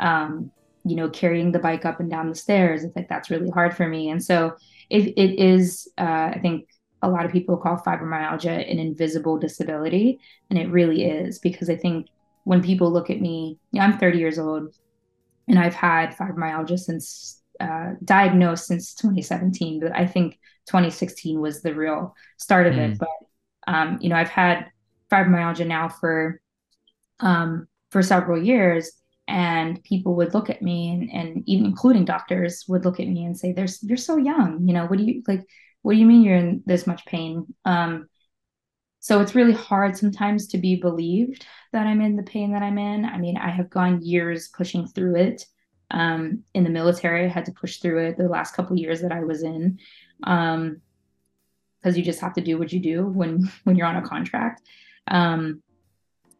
[0.00, 0.52] um,
[0.84, 3.74] you know, carrying the bike up and down the stairs, it's like that's really hard
[3.74, 4.10] for me.
[4.10, 4.54] And so
[4.90, 6.68] it, it is, uh, I think,
[7.00, 10.20] a lot of people call fibromyalgia an invisible disability.
[10.50, 12.08] And it really is because I think
[12.44, 14.74] when people look at me, I'm 30 years old
[15.48, 21.74] and I've had fibromyalgia since uh, diagnosed since 2017, but I think 2016 was the
[21.74, 22.92] real start of mm.
[22.92, 22.98] it.
[22.98, 23.08] But
[23.66, 24.70] um, you know, I've had
[25.10, 26.40] fibromyalgia now for
[27.20, 28.90] um, for several years,
[29.28, 33.24] and people would look at me, and, and even including doctors would look at me
[33.24, 34.66] and say, "There's you're so young.
[34.66, 35.46] You know, what do you like?
[35.82, 38.08] What do you mean you're in this much pain?" Um,
[39.02, 42.78] so it's really hard sometimes to be believed that I'm in the pain that I'm
[42.78, 43.04] in.
[43.04, 45.44] I mean, I have gone years pushing through it.
[45.90, 49.10] Um, in the military, I had to push through it the last couple years that
[49.10, 49.80] I was in,
[50.20, 50.80] because um,
[51.84, 54.62] you just have to do what you do when when you're on a contract.
[55.08, 55.64] Um,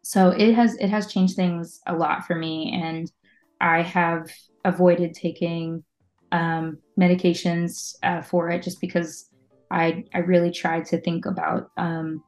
[0.01, 3.11] so it has it has changed things a lot for me, and
[3.59, 4.31] I have
[4.63, 5.83] avoided taking
[6.31, 9.29] um, medications uh, for it just because
[9.69, 12.23] I I really tried to think about um,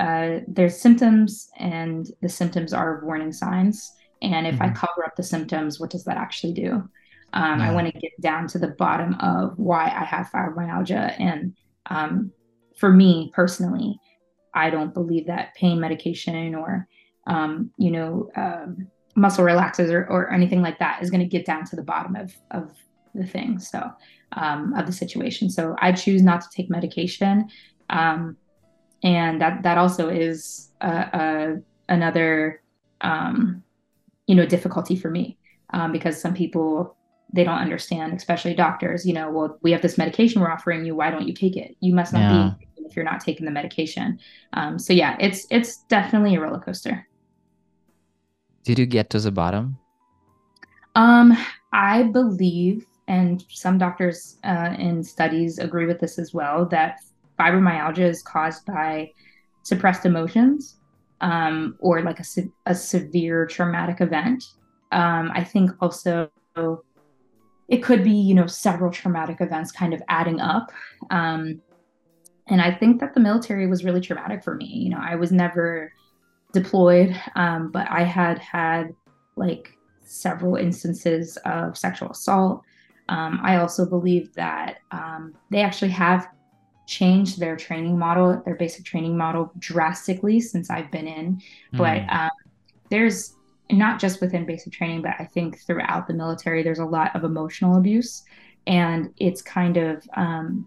[0.00, 3.92] uh, there's symptoms, and the symptoms are warning signs.
[4.22, 4.64] And if mm-hmm.
[4.64, 6.88] I cover up the symptoms, what does that actually do?
[7.32, 7.70] Um, yeah.
[7.70, 11.18] I want to get down to the bottom of why I have fibromyalgia.
[11.20, 11.54] And
[11.86, 12.32] um,
[12.76, 13.98] for me personally,
[14.54, 16.88] I don't believe that pain medication or,
[17.26, 18.86] um, you know, um,
[19.16, 22.16] muscle relaxers or, or anything like that is going to get down to the bottom
[22.16, 22.72] of, of
[23.14, 23.58] the thing.
[23.58, 23.90] So,
[24.32, 25.50] um, of the situation.
[25.50, 27.48] So I choose not to take medication.
[27.90, 28.36] Um,
[29.04, 32.60] and that, that also is a, a another,
[33.02, 33.62] um,
[34.26, 35.38] you know, difficulty for me
[35.70, 36.96] um, because some people,
[37.32, 40.94] they don't understand, especially doctors, you know, well, we have this medication we're offering you.
[40.96, 41.76] Why don't you take it?
[41.80, 42.52] You must not yeah.
[42.58, 44.18] be if you're not taking the medication.
[44.52, 47.06] Um, so yeah, it's, it's definitely a roller coaster.
[48.62, 49.76] Did you get to the bottom?
[50.94, 51.36] Um,
[51.72, 57.00] I believe, and some doctors uh, in studies agree with this as well, that
[57.38, 59.10] fibromyalgia is caused by
[59.62, 60.76] suppressed emotions
[61.20, 62.24] um, or like a,
[62.66, 64.44] a severe traumatic event.
[64.92, 66.30] Um, I think also
[67.68, 70.70] it could be, you know, several traumatic events kind of adding up.
[71.10, 71.60] Um,
[72.48, 74.66] and I think that the military was really traumatic for me.
[74.66, 75.92] You know, I was never
[76.52, 78.94] deployed, um, but I had had
[79.36, 79.72] like
[80.02, 82.62] several instances of sexual assault.
[83.08, 86.28] Um, I also believe that um, they actually have
[86.86, 91.42] changed their training model, their basic training model drastically since I've been in.
[91.72, 91.78] Mm.
[91.78, 92.30] But um,
[92.90, 93.34] there's
[93.70, 97.24] not just within basic training, but I think throughout the military, there's a lot of
[97.24, 98.22] emotional abuse.
[98.66, 100.66] And it's kind of um,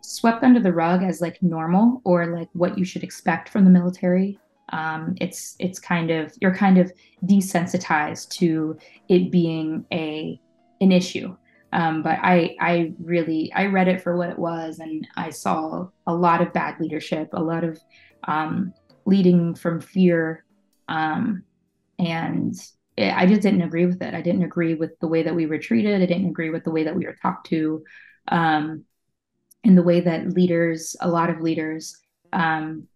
[0.00, 3.70] swept under the rug as like normal or like what you should expect from the
[3.70, 4.38] military.
[4.70, 6.92] Um, it's it's kind of you're kind of
[7.24, 10.40] desensitized to it being a
[10.80, 11.36] an issue.
[11.74, 15.88] Um, but I I really I read it for what it was, and I saw
[16.06, 17.80] a lot of bad leadership, a lot of
[18.28, 18.72] um,
[19.06, 20.44] leading from fear,
[20.88, 21.42] um,
[21.98, 22.54] and
[22.96, 24.14] it, I just didn't agree with it.
[24.14, 26.00] I didn't agree with the way that we were treated.
[26.00, 27.84] I didn't agree with the way that we were talked to.
[28.28, 28.84] Um,
[29.64, 31.98] in the way that leaders, a lot of leaders,
[32.32, 32.86] um,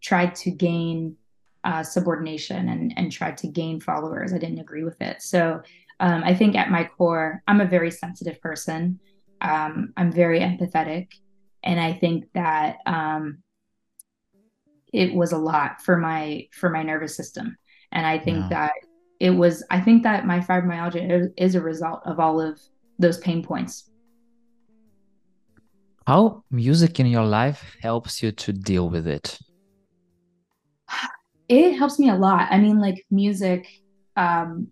[0.00, 1.16] tried to gain
[1.64, 4.32] uh, subordination and, and tried to gain followers.
[4.32, 5.22] I didn't agree with it.
[5.22, 5.62] So
[6.00, 9.00] um, I think at my core, I'm a very sensitive person.
[9.40, 11.08] Um, I'm very empathetic.
[11.62, 13.42] And I think that um,
[14.92, 17.56] it was a lot for my for my nervous system.
[17.90, 18.72] And I think that
[19.18, 22.60] it was I think that my fibromyalgia is, is a result of all of
[22.98, 23.88] those pain points
[26.08, 29.38] how music in your life helps you to deal with it?
[31.50, 32.48] It helps me a lot.
[32.50, 33.68] I mean, like music,
[34.16, 34.68] um,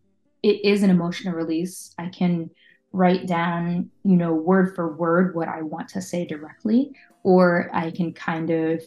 [0.47, 1.93] it is an emotional release.
[1.99, 2.49] I can
[2.93, 6.93] write down, you know, word for word what I want to say directly,
[7.25, 8.81] or I can kind of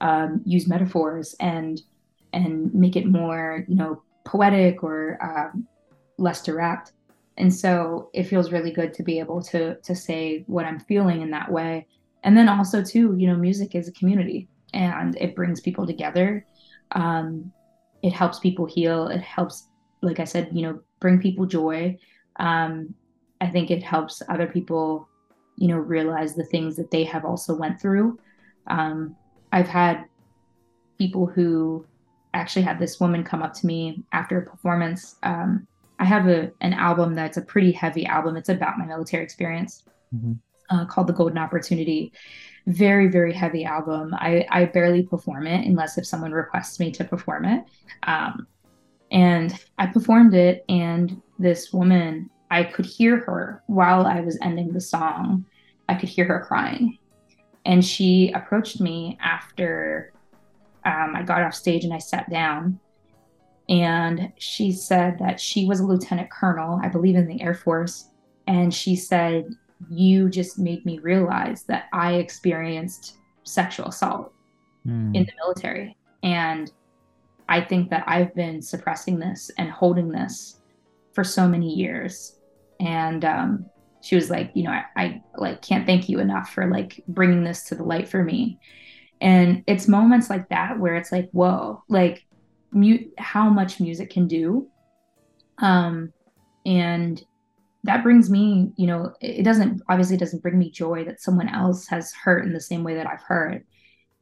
[0.00, 1.82] um, use metaphors and
[2.32, 5.68] and make it more, you know, poetic or um,
[6.16, 6.92] less direct.
[7.36, 11.20] And so it feels really good to be able to to say what i'm feeling
[11.20, 11.86] in that way.
[12.24, 16.46] And then also too you know music is a community and it brings people together.
[16.92, 17.52] Um,
[18.02, 19.08] it helps people heal.
[19.08, 19.68] It helps
[20.02, 21.96] like i said you know bring people joy
[22.36, 22.94] um,
[23.40, 25.06] i think it helps other people
[25.56, 28.18] you know realize the things that they have also went through
[28.68, 29.14] um,
[29.52, 30.04] i've had
[30.98, 31.84] people who
[32.32, 35.66] actually had this woman come up to me after a performance um,
[36.02, 38.36] I have a an album that's a pretty heavy album.
[38.36, 40.32] It's about my military experience mm-hmm.
[40.68, 42.12] uh, called The Golden Opportunity.
[42.66, 44.12] Very very heavy album.
[44.14, 47.64] I I barely perform it unless if someone requests me to perform it.
[48.02, 48.48] Um,
[49.12, 54.72] and I performed it, and this woman, I could hear her while I was ending
[54.72, 55.44] the song.
[55.88, 56.98] I could hear her crying,
[57.64, 60.12] and she approached me after
[60.84, 62.80] um, I got off stage and I sat down
[63.68, 68.08] and she said that she was a lieutenant colonel, I believe in the Air Force.
[68.46, 69.48] And she said,
[69.88, 74.32] You just made me realize that I experienced sexual assault
[74.86, 75.14] mm.
[75.14, 75.96] in the military.
[76.22, 76.70] And
[77.52, 80.60] I think that I've been suppressing this and holding this
[81.12, 82.40] for so many years.
[82.80, 83.66] And um,
[84.00, 87.44] she was like, you know, I, I like can't thank you enough for like bringing
[87.44, 88.58] this to the light for me.
[89.20, 92.24] And it's moments like that where it's like, whoa, like
[93.18, 94.66] how much music can do
[95.58, 96.12] um
[96.64, 97.22] and
[97.84, 101.86] that brings me you know it doesn't obviously doesn't bring me joy that someone else
[101.86, 103.64] has hurt in the same way that i've hurt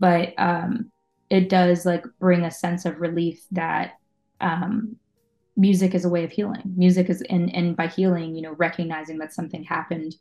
[0.01, 0.91] but um
[1.31, 3.93] it does like bring a sense of relief that
[4.41, 4.97] um
[5.57, 6.63] music is a way of healing.
[6.77, 10.15] Music is and and by healing you know recognizing that something happened.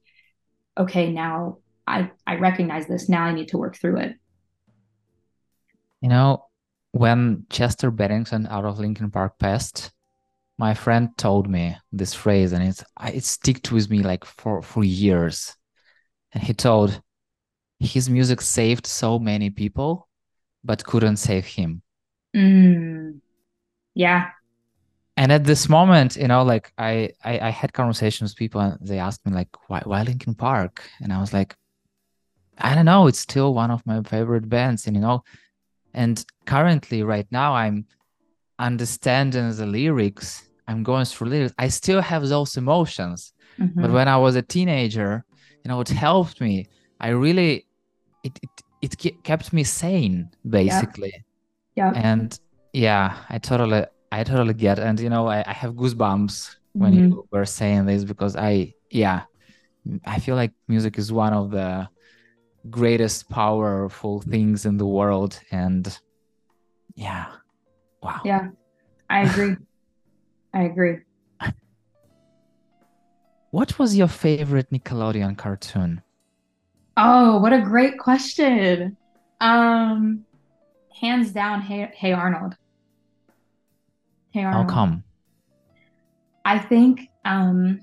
[0.78, 1.57] Okay now
[1.88, 3.10] i i recognize this.
[3.10, 4.16] Now i need to work through it.
[6.01, 6.45] You know
[6.91, 9.91] when Chester Bennington out of Linkin Park passed,
[10.57, 12.84] my friend told me this phrase, and it's
[13.14, 15.55] it sticked with me like for for years.
[16.34, 17.01] And he told,
[17.80, 20.09] his music saved so many people,
[20.70, 21.82] but couldn't save him.
[22.36, 23.22] Mm.
[23.95, 24.30] Yeah.
[25.17, 28.78] And at this moment, you know, like I, I I had conversations with people, and
[28.80, 30.88] they asked me like, why why Linkin Park?
[31.01, 31.55] And I was like,
[32.59, 33.07] I don't know.
[33.07, 35.24] It's still one of my favorite bands, and you know,
[35.95, 37.88] and currently, right now, I'm
[38.59, 40.28] understanding the lyrics.
[40.67, 41.55] I'm going through lyrics.
[41.57, 43.34] I still have those emotions.
[43.59, 43.82] Mm-hmm.
[43.82, 45.26] But when I was a teenager,
[45.63, 46.67] you know, it helped me.
[46.99, 47.65] I really,
[48.24, 51.26] it it, it kept me sane, basically.
[51.76, 51.92] Yeah.
[51.94, 52.02] yeah.
[52.12, 52.40] And
[52.74, 54.80] yeah, I totally, I totally get.
[54.80, 57.04] And you know, I, I have goosebumps when mm-hmm.
[57.04, 59.24] you were saying this because I, yeah,
[60.06, 61.90] I feel like music is one of the
[62.70, 66.00] greatest powerful things in the world and
[66.96, 67.28] yeah
[68.04, 68.50] wow yeah
[69.10, 69.56] i agree
[70.54, 70.98] i agree
[73.52, 76.02] what was your favorite nickelodeon cartoon
[77.00, 78.97] oh what a great question.
[79.41, 80.26] Um
[81.00, 82.56] hands down hey, hey arnold.
[84.32, 84.70] Hey arnold.
[84.70, 85.04] how come?
[86.45, 87.82] I think um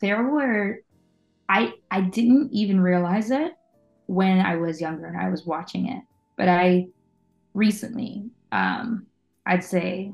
[0.00, 0.80] there were
[1.48, 3.52] I I didn't even realize it
[4.06, 6.02] when I was younger and I was watching it.
[6.36, 6.86] But I
[7.54, 9.06] recently, um,
[9.46, 10.12] I'd say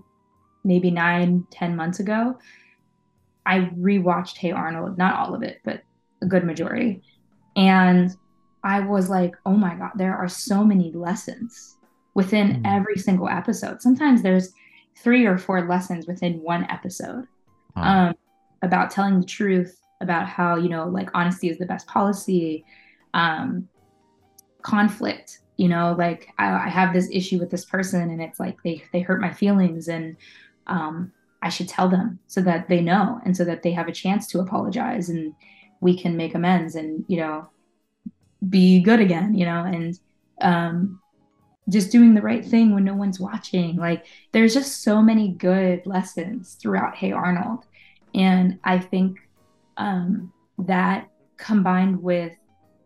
[0.64, 2.38] maybe nine, ten months ago,
[3.44, 5.82] I rewatched Hey Arnold, not all of it, but
[6.24, 7.02] a good majority.
[7.54, 8.10] And
[8.64, 11.76] I was like, oh my God, there are so many lessons
[12.14, 12.62] within mm.
[12.64, 13.80] every single episode.
[13.80, 14.52] Sometimes there's
[14.96, 17.26] three or four lessons within one episode
[17.76, 18.14] um,
[18.62, 22.64] about telling the truth, about how you know like honesty is the best policy
[23.14, 23.68] um
[24.62, 28.56] conflict you know like I, I, have this issue with this person and it's like
[28.64, 30.16] they they hurt my feelings and
[30.66, 31.12] um
[31.42, 34.26] i should tell them so that they know and so that they have a chance
[34.28, 35.34] to apologize and
[35.80, 37.48] we can make amends and you know
[38.48, 39.98] be good again you know and
[40.40, 41.00] um
[41.70, 45.80] just doing the right thing when no one's watching like there's just so many good
[45.86, 47.64] lessons throughout hey arnold
[48.14, 49.18] and i think
[49.76, 52.32] um, that combined with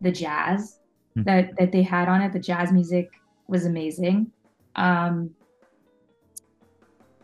[0.01, 0.78] the jazz
[1.16, 1.22] mm-hmm.
[1.24, 3.11] that that they had on it, the jazz music
[3.47, 4.30] was amazing.
[4.76, 5.30] Um,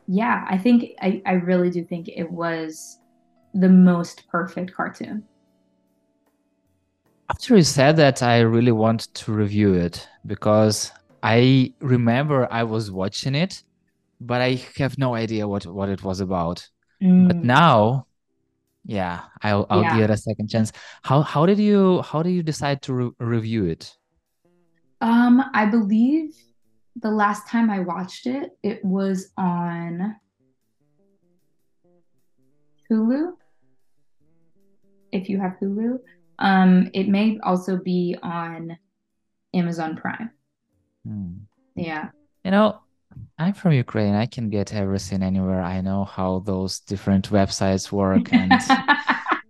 [0.06, 2.98] yeah, I think I, I really do think it was
[3.54, 5.24] the most perfect cartoon.
[7.30, 12.90] After you said that, I really want to review it because I remember I was
[12.90, 13.62] watching it,
[14.20, 16.68] but I have no idea what, what it was about.
[17.02, 17.28] Mm.
[17.28, 18.06] But now
[18.84, 19.94] yeah, I'll I'll yeah.
[19.94, 20.70] give it a second chance.
[21.02, 23.96] How how did you how did you decide to re- review it?
[25.00, 26.34] Um, I believe
[26.96, 30.16] the last time I watched it, it was on
[32.90, 33.32] Hulu.
[35.12, 35.98] If you have Hulu,
[36.38, 38.76] um, it may also be on
[39.52, 40.30] Amazon Prime.
[41.06, 41.32] Hmm.
[41.76, 42.10] Yeah.
[42.44, 42.80] You know,
[43.38, 44.14] I'm from Ukraine.
[44.14, 45.62] I can get everything anywhere.
[45.62, 48.52] I know how those different websites work, and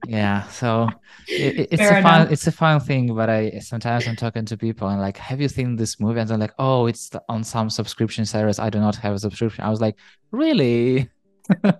[0.06, 0.88] yeah, so
[1.28, 3.14] it, it's Fair a fun, it's a fun thing.
[3.14, 6.20] But I sometimes I'm talking to people and like, have you seen this movie?
[6.20, 8.58] And they're like, oh, it's on some subscription service.
[8.58, 9.64] I do not have a subscription.
[9.64, 9.96] I was like,
[10.30, 11.08] really?
[11.62, 11.74] and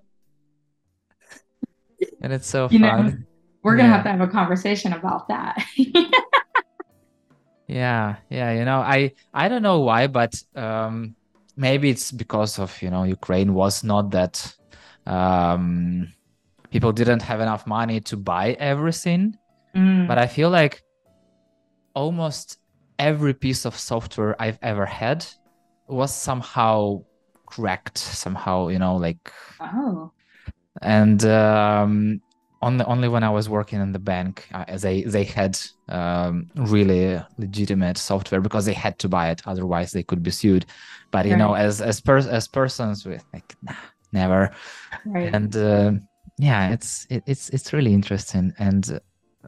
[2.33, 3.07] it's so you fun.
[3.07, 3.17] Know,
[3.65, 3.95] we're gonna yeah.
[3.95, 5.65] have to have a conversation about that.
[7.67, 8.53] yeah, yeah.
[8.53, 11.17] You know, I I don't know why, but um
[11.57, 14.55] maybe it's because of you know Ukraine was not that
[15.07, 16.13] um,
[16.71, 19.37] people didn't have enough money to buy everything.
[19.75, 20.09] Mm.
[20.09, 20.83] But I feel like
[21.95, 22.59] almost
[22.99, 25.27] every piece of software I've ever had
[25.89, 27.05] was somehow
[27.47, 30.13] cracked, somehow you know like oh.
[30.83, 32.21] And um,
[32.65, 35.59] only only when I was working in the bank, uh, they they had
[35.89, 40.67] um, really legitimate software because they had to buy it, otherwise they could be sued.
[41.11, 41.39] But you right.
[41.39, 43.75] know, as as per, as persons with like nah,
[44.13, 44.51] never,
[45.07, 45.35] right.
[45.35, 45.93] and uh,
[46.39, 49.01] yeah, it's it, it's it's really interesting, and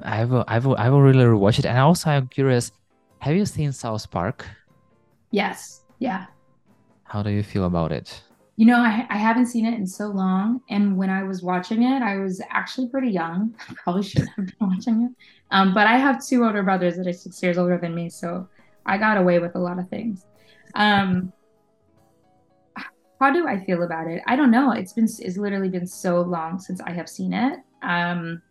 [0.03, 1.67] I will I will I will really rewatch it.
[1.67, 2.71] And also, I'm curious,
[3.21, 4.47] have you seen South Park?
[5.31, 5.83] Yes.
[5.99, 6.27] Yeah.
[7.05, 8.23] How do you feel about it?
[8.57, 10.63] You know, I, I haven't seen it in so long.
[10.71, 13.55] And when I was watching it, I was actually pretty young.
[13.69, 15.25] I probably shouldn't have been watching it.
[15.51, 18.09] Um, but I have two older brothers that are six years older than me.
[18.09, 18.49] So
[18.87, 20.25] I got away with a lot of things.
[20.75, 21.33] Um,
[23.21, 24.23] how do I feel about it?
[24.27, 24.73] I don't know.
[24.73, 27.61] It's been, it's literally been so long since I have seen it.
[27.83, 28.43] Um,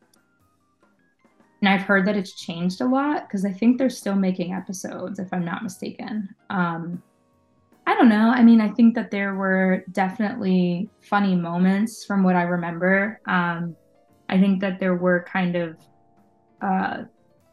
[1.62, 5.20] and I've heard that it's changed a lot because I think they're still making episodes,
[5.20, 6.30] if I'm not mistaken.
[6.49, 7.01] Um,
[7.88, 8.30] I don't know.
[8.30, 13.22] I mean, I think that there were definitely funny moments from what I remember.
[13.28, 13.76] Um,
[14.28, 15.78] I think that there were kind of,
[16.62, 17.04] uh,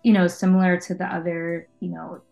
[0.02, 2.22] you know, similar to the other, you know,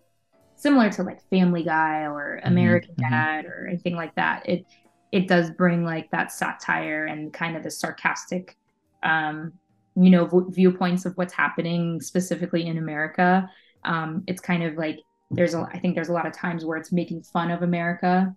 [0.56, 3.10] similar to like Family Guy or mm-hmm, American mm-hmm.
[3.10, 4.48] Dad or anything like that.
[4.48, 4.64] It
[5.12, 8.56] it does bring like that satire and kind of the sarcastic,
[9.02, 9.52] um,
[9.96, 13.50] you know, v- viewpoints of what's happening specifically in America.
[13.84, 16.76] Um, it's kind of like there's a I think there's a lot of times where
[16.76, 18.34] it's making fun of America.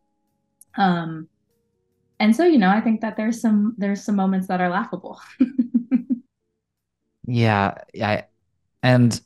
[0.76, 1.28] Um,
[2.20, 5.20] and so you know, I think that there's some there's some moments that are laughable.
[7.28, 8.24] yeah, yeah,
[8.82, 9.20] and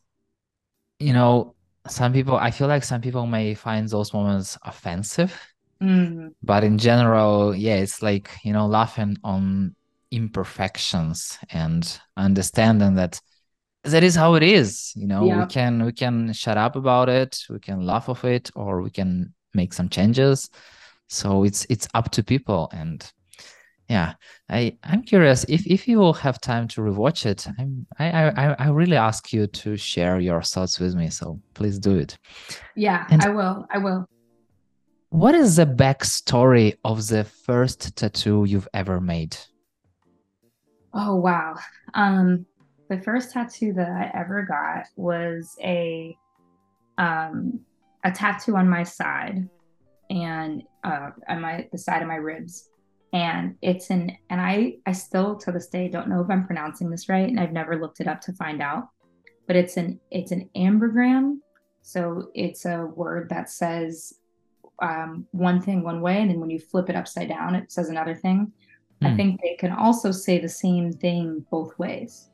[0.99, 1.55] you know,
[1.87, 5.37] some people I feel like some people may find those moments offensive.
[5.81, 6.33] Mm.
[6.41, 9.75] But in general, yeah, it's like, you know, laughing on
[10.11, 13.19] imperfections and understanding that
[13.83, 15.25] that is how it is you know?
[15.25, 15.39] Yeah.
[15.41, 18.89] we can we can shut up about it we can laugh of it or we
[18.89, 20.49] can make some changes.
[21.07, 22.69] So it's it's up to people.
[22.71, 22.99] And
[23.89, 24.15] yeah
[24.49, 28.05] i i'm curious if if you will have time to rewatch it i'm i
[28.43, 31.09] i i really ask you to share your thoughts with me.
[31.09, 32.17] So please do it.
[32.75, 34.05] Yeah and i will i will.
[35.09, 39.37] what is the backstory of the first tattoo you've ever made?
[40.93, 41.55] Oh wow.
[41.93, 42.45] Um
[42.89, 46.17] the first tattoo that I ever got was a
[46.97, 47.59] um,
[48.03, 49.47] a tattoo on my side
[50.09, 52.69] and uh, on my the side of my ribs,
[53.13, 56.89] and it's an and I I still to this day don't know if I'm pronouncing
[56.89, 58.87] this right, and I've never looked it up to find out,
[59.47, 61.37] but it's an it's an ambigram,
[61.81, 64.13] so it's a word that says
[64.81, 67.89] um, one thing one way, and then when you flip it upside down, it says
[67.89, 68.51] another thing.
[69.01, 69.15] I hmm.
[69.15, 72.29] think they can also say the same thing both ways.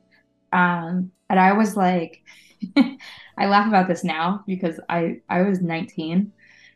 [0.54, 2.22] Um, and I was like,
[2.76, 6.32] I laugh about this now because I I was 19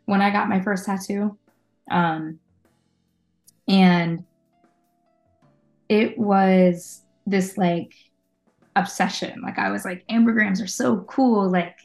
[0.07, 1.39] when I got my first tattoo,
[1.91, 2.41] um,
[3.69, 4.25] and
[5.89, 7.95] it was this like
[8.75, 9.41] obsession.
[9.43, 11.77] Like I was like, ambigrams are so cool, like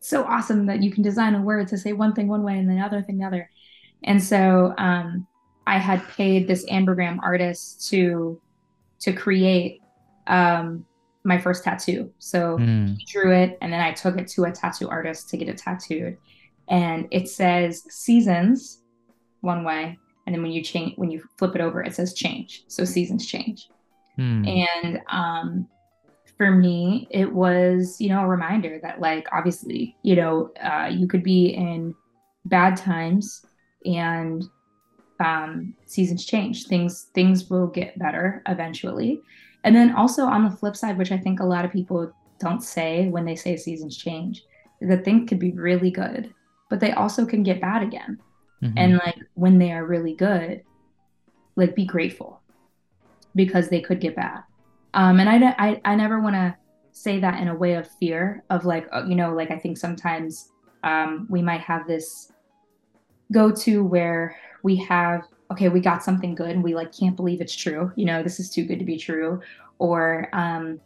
[0.00, 2.70] so awesome that you can design a word to say one thing one way and
[2.70, 3.50] the other thing the other.
[4.04, 5.26] And so um,
[5.66, 8.40] I had paid this ambigram artist to
[9.00, 9.80] to create
[10.26, 10.84] um,
[11.28, 12.10] my first tattoo.
[12.18, 12.96] So mm.
[12.96, 15.58] he drew it and then I took it to a tattoo artist to get it
[15.58, 16.16] tattooed.
[16.68, 18.82] And it says seasons
[19.42, 19.98] one way.
[20.26, 22.64] And then when you change when you flip it over, it says change.
[22.68, 23.68] So seasons change.
[24.18, 24.66] Mm.
[24.84, 25.68] And um
[26.38, 31.08] for me, it was, you know, a reminder that like obviously, you know, uh, you
[31.08, 31.94] could be in
[32.44, 33.44] bad times
[33.84, 34.44] and
[35.20, 36.66] um, seasons change.
[36.66, 39.20] Things things will get better eventually.
[39.64, 42.62] And then also on the flip side, which I think a lot of people don't
[42.62, 44.44] say when they say seasons change,
[44.80, 46.32] that things could be really good,
[46.70, 48.18] but they also can get bad again.
[48.62, 48.78] Mm-hmm.
[48.78, 50.62] And like when they are really good,
[51.56, 52.40] like be grateful
[53.34, 54.42] because they could get bad.
[54.94, 56.56] Um, and I, I, I never want to
[56.92, 59.76] say that in a way of fear of like, uh, you know, like I think
[59.76, 60.50] sometimes
[60.82, 62.32] um, we might have this
[63.32, 67.40] go to where we have okay, we got something good and we like can't believe
[67.40, 67.92] it's true.
[67.96, 69.40] You know, this is too good to be true.
[69.78, 70.80] Or um,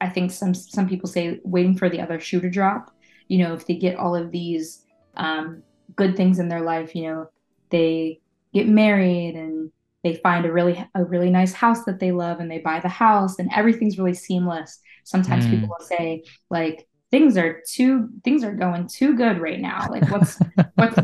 [0.00, 2.94] I think some some people say waiting for the other shoe to drop.
[3.28, 4.84] You know, if they get all of these
[5.16, 5.62] um,
[5.96, 7.30] good things in their life, you know,
[7.70, 8.20] they
[8.52, 9.70] get married and
[10.02, 12.88] they find a really a really nice house that they love and they buy the
[12.88, 14.80] house and everything's really seamless.
[15.04, 15.50] Sometimes mm.
[15.50, 19.86] people will say like things are too things are going too good right now.
[19.90, 20.38] Like what's
[20.74, 20.98] what's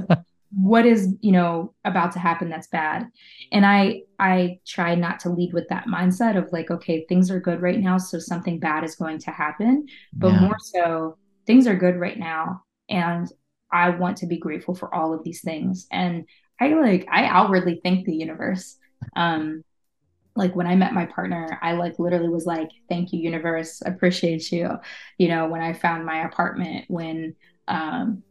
[0.56, 3.08] what is you know about to happen that's bad.
[3.52, 7.40] And i i try not to lead with that mindset of like okay things are
[7.40, 9.86] good right now so something bad is going to happen.
[10.12, 10.40] But yeah.
[10.40, 13.30] more so things are good right now and
[13.72, 15.86] i want to be grateful for all of these things.
[15.90, 16.24] And
[16.60, 18.76] i like i outwardly thank the universe.
[19.16, 19.64] Um
[20.36, 23.82] like when i met my partner i like literally was like thank you universe.
[23.84, 24.70] Appreciate you.
[25.18, 27.34] You know when i found my apartment when
[27.66, 28.22] um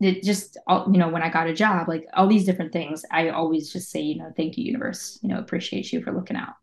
[0.00, 3.04] it just all, you know when i got a job like all these different things
[3.10, 5.18] i always just say you know thank you universe.
[5.22, 6.54] You know appreciate you for looking out.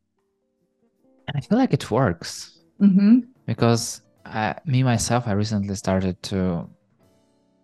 [1.27, 2.53] And i feel like it works.
[2.81, 3.21] Mm-hmm.
[3.47, 6.69] because I, me myself i recently started to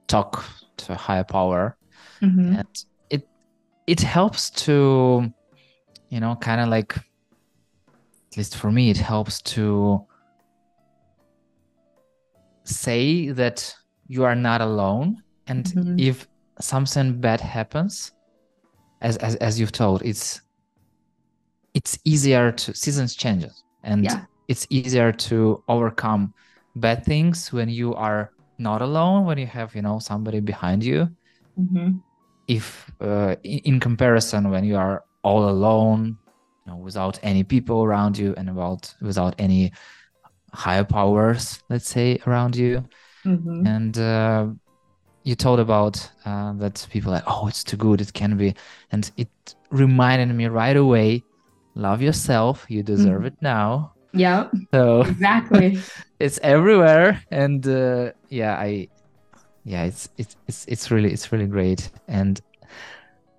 [0.07, 0.43] talk
[0.77, 1.77] to a higher power.
[2.21, 2.55] Mm-hmm.
[2.55, 3.27] and it
[3.85, 5.31] it helps to
[6.09, 10.05] you know kind of like at least for me it helps to
[12.63, 13.75] say that
[14.07, 15.99] you are not alone and mm-hmm.
[15.99, 16.27] if
[16.59, 18.11] something bad happens
[19.01, 20.41] as, as as you've told it's
[21.73, 24.25] it's easier to seasons changes and yeah.
[24.47, 26.33] it's easier to overcome
[26.75, 31.09] bad things when you are not alone when you have you know somebody behind you
[31.59, 31.97] mm-hmm.
[32.47, 36.17] if uh, in, in comparison when you are all alone
[36.65, 39.71] you know, without any people around you and about without any
[40.53, 42.83] higher powers let's say around you
[43.25, 43.67] Mhm.
[43.67, 44.47] and uh,
[45.23, 48.53] you told about uh, that people like oh it's too good it can be
[48.91, 49.29] and it
[49.71, 51.23] reminded me right away
[51.75, 53.27] love yourself you deserve Mhm.
[53.27, 54.49] it now Yeah.
[54.73, 55.79] so exactly.
[56.19, 58.87] it's everywhere and uh, yeah i
[59.65, 62.41] yeah it's it's it's it's really it's really great and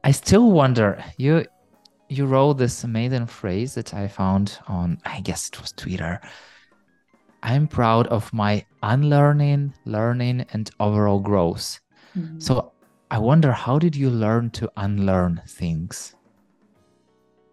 [0.03, 1.45] i still wonder you
[2.09, 6.21] you wrote this amazing phrase that i found on i guess it was twitter
[7.45, 11.79] i'm proud of my unlearning learning and overall growth
[12.17, 12.41] Mhm.
[12.43, 12.73] so
[13.11, 16.15] i wonder how did you learn to unlearn things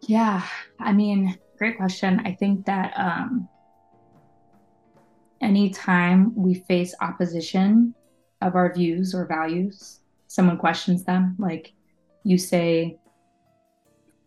[0.08, 0.42] Yeah,
[0.80, 2.12] I mean, great question.
[2.26, 3.48] I think that um,
[5.42, 7.94] anytime we face opposition
[8.42, 11.36] of our views or values, someone questions them.
[11.38, 11.74] Like
[12.24, 12.98] you say,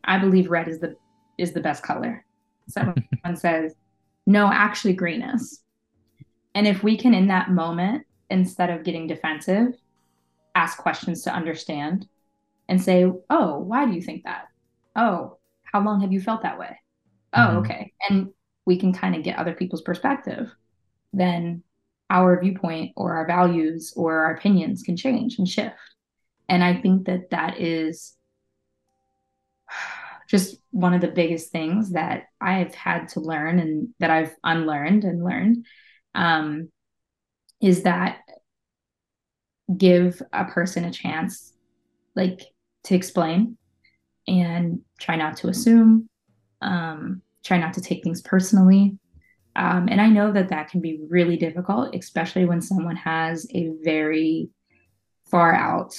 [0.05, 0.95] "I believe red is the
[1.39, 2.25] is the best color."
[2.69, 3.75] Someone says,
[4.27, 5.63] "No, actually, green is."
[6.55, 9.77] And if we can, in that moment, instead of getting defensive,
[10.55, 12.09] ask questions to understand
[12.69, 14.49] and say, "Oh, why do you think that?"
[14.97, 16.79] "Oh, how long have you felt that way?"
[17.33, 17.57] "Oh, Mhm.
[17.59, 18.33] okay." And
[18.67, 20.51] we can kind of get other people's perspective.
[21.13, 21.63] Then
[22.11, 25.77] our viewpoint or our values or our opinions can change and shift.
[26.49, 28.17] And I think that that is
[30.29, 35.05] just one of the biggest things that I've had to learn and that I've unlearned
[35.05, 35.67] and learned
[36.15, 36.69] um,
[37.61, 38.19] is that
[39.77, 41.53] give a person a chance,
[42.15, 42.41] like
[42.85, 43.57] to explain
[44.27, 46.09] and try not to assume,
[46.61, 48.99] um, try not to take things personally.
[49.57, 53.71] Um, and I know that that can be really difficult, especially when someone has a
[53.83, 54.51] very
[55.31, 55.97] far out,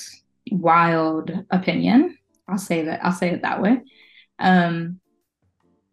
[0.52, 2.18] wild opinion.
[2.48, 3.82] I'll say that, I'll say it that way.
[4.40, 5.00] Um,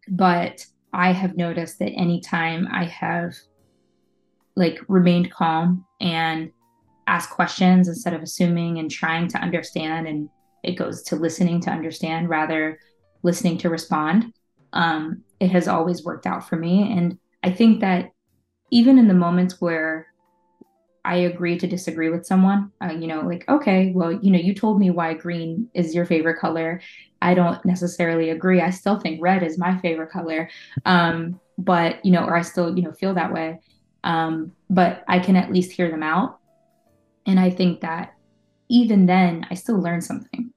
[0.08, 3.34] but I have noticed that anytime I have
[4.56, 6.50] like remained calm and
[7.06, 10.28] asked questions instead of assuming and trying to understand, and
[10.62, 12.78] it goes to listening to understand rather
[13.22, 14.32] listening to respond,
[14.72, 16.92] um, it has always worked out for me.
[16.92, 18.10] And I think that
[18.70, 20.11] even in the moments where
[21.04, 24.54] I agree to disagree with someone, uh, you know, like, okay, well, you know, you
[24.54, 26.80] told me why green is your favorite color.
[27.20, 28.60] I don't necessarily agree.
[28.60, 30.48] I still think red is my favorite color.
[30.84, 33.60] Um, but, you know, or I still, you know, feel that way.
[34.04, 36.38] Um, but I can at least hear them out.
[37.26, 38.14] And I think that
[38.68, 40.52] even then, I still learn something.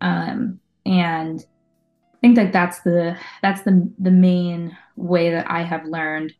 [0.00, 5.84] Um, and I think that that's the that's the the main way that I have
[5.86, 6.32] learned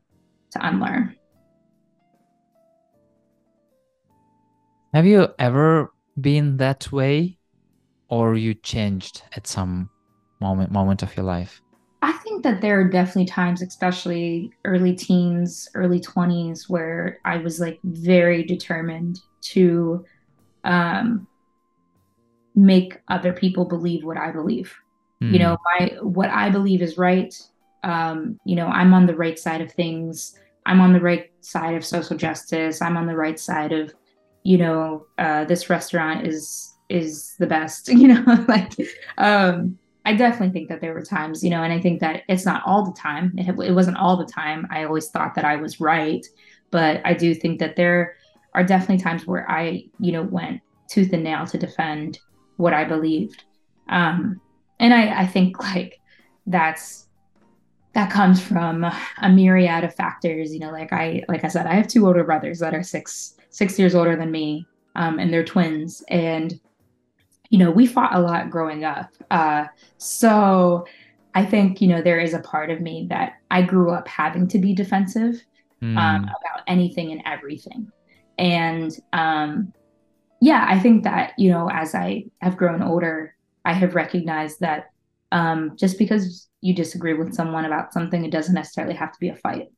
[0.52, 1.17] to unlearn.
[4.94, 7.38] Have you ever been that way
[8.08, 9.90] or you changed at some
[10.40, 11.60] moment moment of your life
[12.00, 17.58] I think that there are definitely times, especially early teens, early 20s, where I was
[17.58, 20.04] like very determined to
[20.62, 21.26] um,
[22.54, 24.74] make other people believe what I believe.
[25.20, 27.34] You know, my what I believe is right.
[27.82, 30.38] Um, you know, I'm on the right side of things.
[30.64, 32.80] I'm on the right side of social justice.
[32.80, 33.92] I'm on the right side of,
[34.42, 37.88] you know, uh, this restaurant is is the best.
[37.92, 38.72] You know, like
[39.18, 42.46] um, I definitely think that there were times, you know, and I think that it's
[42.46, 43.34] not all the time.
[43.36, 44.66] It, it wasn't all the time.
[44.70, 46.26] I always thought that I was right,
[46.70, 48.16] but I do think that there
[48.54, 52.18] are definitely times where I, you know, went tooth and nail to defend
[52.56, 53.44] what I believed.
[53.88, 54.40] Um,
[54.80, 56.00] and I, I think like
[56.46, 57.06] that's
[57.94, 60.52] that comes from a myriad of factors.
[60.52, 63.34] You know, like I, like I said, I have two older brothers that are six
[63.50, 66.58] six years older than me, um, and they're twins, and
[67.50, 69.10] you know, we fought a lot growing up.
[69.30, 69.64] Uh,
[69.96, 70.84] so
[71.34, 74.48] I think, you know, there is a part of me that I grew up having
[74.48, 75.34] to be defensive
[75.96, 76.24] um, Hmm.
[76.24, 77.90] about anything and everything.
[78.36, 79.72] And um,
[80.40, 83.34] yeah, I think that, you know, as I have grown older,
[83.64, 84.90] I have recognized that
[85.32, 89.28] um, just because you disagree with someone about something, it doesn't necessarily have to be
[89.30, 89.68] a fight.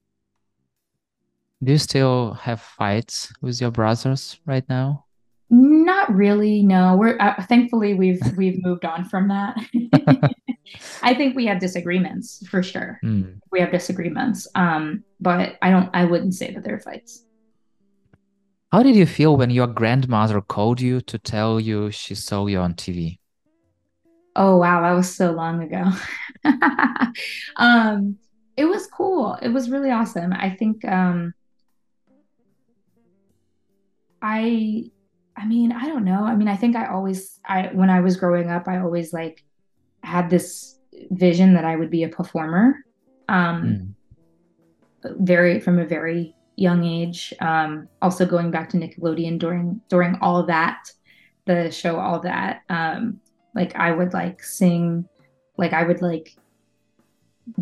[1.62, 5.04] Do you still have fights with your brothers right now
[5.50, 6.96] Not really, no.
[6.96, 9.58] We're uh, thankfully we've we've moved on from that.
[11.02, 12.98] I think we have disagreements for sure.
[13.02, 13.42] Hmm.
[13.50, 14.46] We have disagreements.
[14.54, 17.24] Um, but I don't I wouldn't say that they're fights.
[18.70, 22.60] How did you feel when your grandmother called you to tell you she saw you
[22.60, 23.18] on TV?
[24.36, 25.90] Oh wow, that was so long ago.
[27.56, 28.16] um,
[28.56, 29.36] it was cool.
[29.42, 30.32] It was really awesome.
[30.32, 31.34] I think um
[34.22, 34.90] I
[35.36, 36.24] I mean, I don't know.
[36.24, 39.42] I mean, I think I always, I when I was growing up, I always like
[40.02, 40.78] had this
[41.10, 42.84] vision that I would be a performer.
[43.28, 43.94] Um,
[45.02, 45.16] mm.
[45.20, 47.32] very from a very young age.
[47.40, 50.90] Um, also going back to Nickelodeon during during all that,
[51.46, 52.62] the show, all that.
[52.68, 53.20] Um,
[53.54, 55.08] like I would like sing,
[55.56, 56.36] like I would like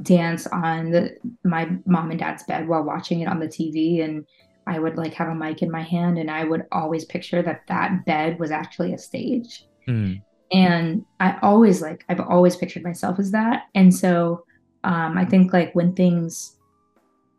[0.03, 4.27] dance on the my mom and dad's bed while watching it on the TV and
[4.69, 7.63] I would like have a mic in my hand and I would always picture that
[7.69, 9.67] that bed was actually a stage.
[9.89, 10.23] Mm.
[10.53, 13.65] And I always like, I've always pictured myself as that.
[13.75, 14.45] And so
[14.85, 16.57] um, I think like when things,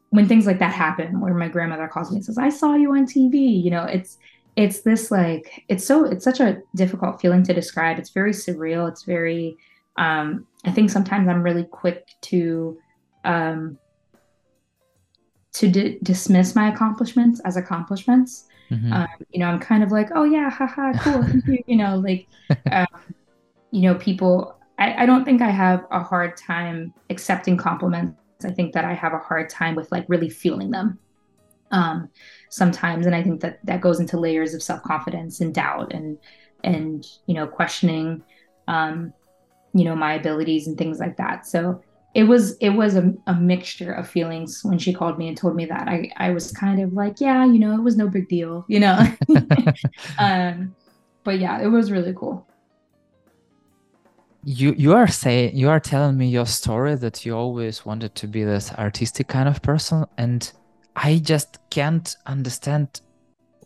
[0.10, 2.96] when things like that happen, where my grandmother calls me and says, I saw you
[2.96, 4.18] on TV, you know, it's,
[4.56, 8.00] it's this like, it's so, it's such a difficult feeling to describe.
[8.00, 8.90] It's very surreal.
[8.90, 9.56] It's very,
[9.98, 12.78] um, I think sometimes I'm really quick to,
[13.24, 13.78] um,
[15.54, 18.48] to d- dismiss my accomplishments as accomplishments.
[18.70, 18.94] Mm-hmm.
[18.94, 21.26] Um, you know, I'm kind of like, oh yeah, haha, cool.
[21.68, 22.28] you know, like,
[22.72, 22.88] um,
[23.72, 24.56] you know, people.
[24.78, 28.18] I, I don't think I have a hard time accepting compliments.
[28.46, 30.98] I think that I have a hard time with like really feeling them
[31.72, 32.10] um,
[32.50, 36.18] sometimes, and I think that that goes into layers of self confidence and doubt and
[36.64, 38.24] and you know questioning,
[38.68, 39.14] um,
[39.74, 41.46] you know, my abilities and things like that.
[41.46, 41.82] So
[42.14, 45.56] it was it was a, a mixture of feelings when she called me and told
[45.56, 45.88] me that.
[45.88, 48.80] I i was kind of like yeah you know it was no big deal you
[48.80, 48.98] know?
[50.20, 50.76] Um
[51.24, 52.48] but yeah it was really cool.
[54.44, 58.28] You you are saying you are telling me your story that you always wanted to
[58.28, 60.52] be this artistic kind of person and
[60.96, 63.02] i just can't understand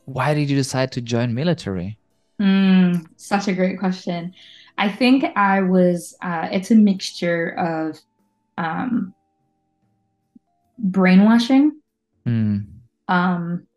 [0.05, 1.97] why did you decide to join military?
[2.41, 4.33] Mm, such a great question.
[4.77, 7.99] I think i was uh, it's a mixture of
[8.57, 9.13] um,
[10.77, 11.79] brainwashing,
[12.25, 12.65] mm.
[13.07, 13.67] um,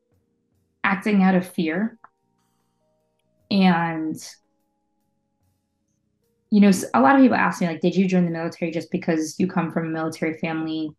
[0.84, 1.98] acting out of fear,
[3.50, 4.16] and
[6.50, 8.90] you know, a lot of people ask me like, "Did you join the military just
[8.90, 10.90] because you come from a military family?"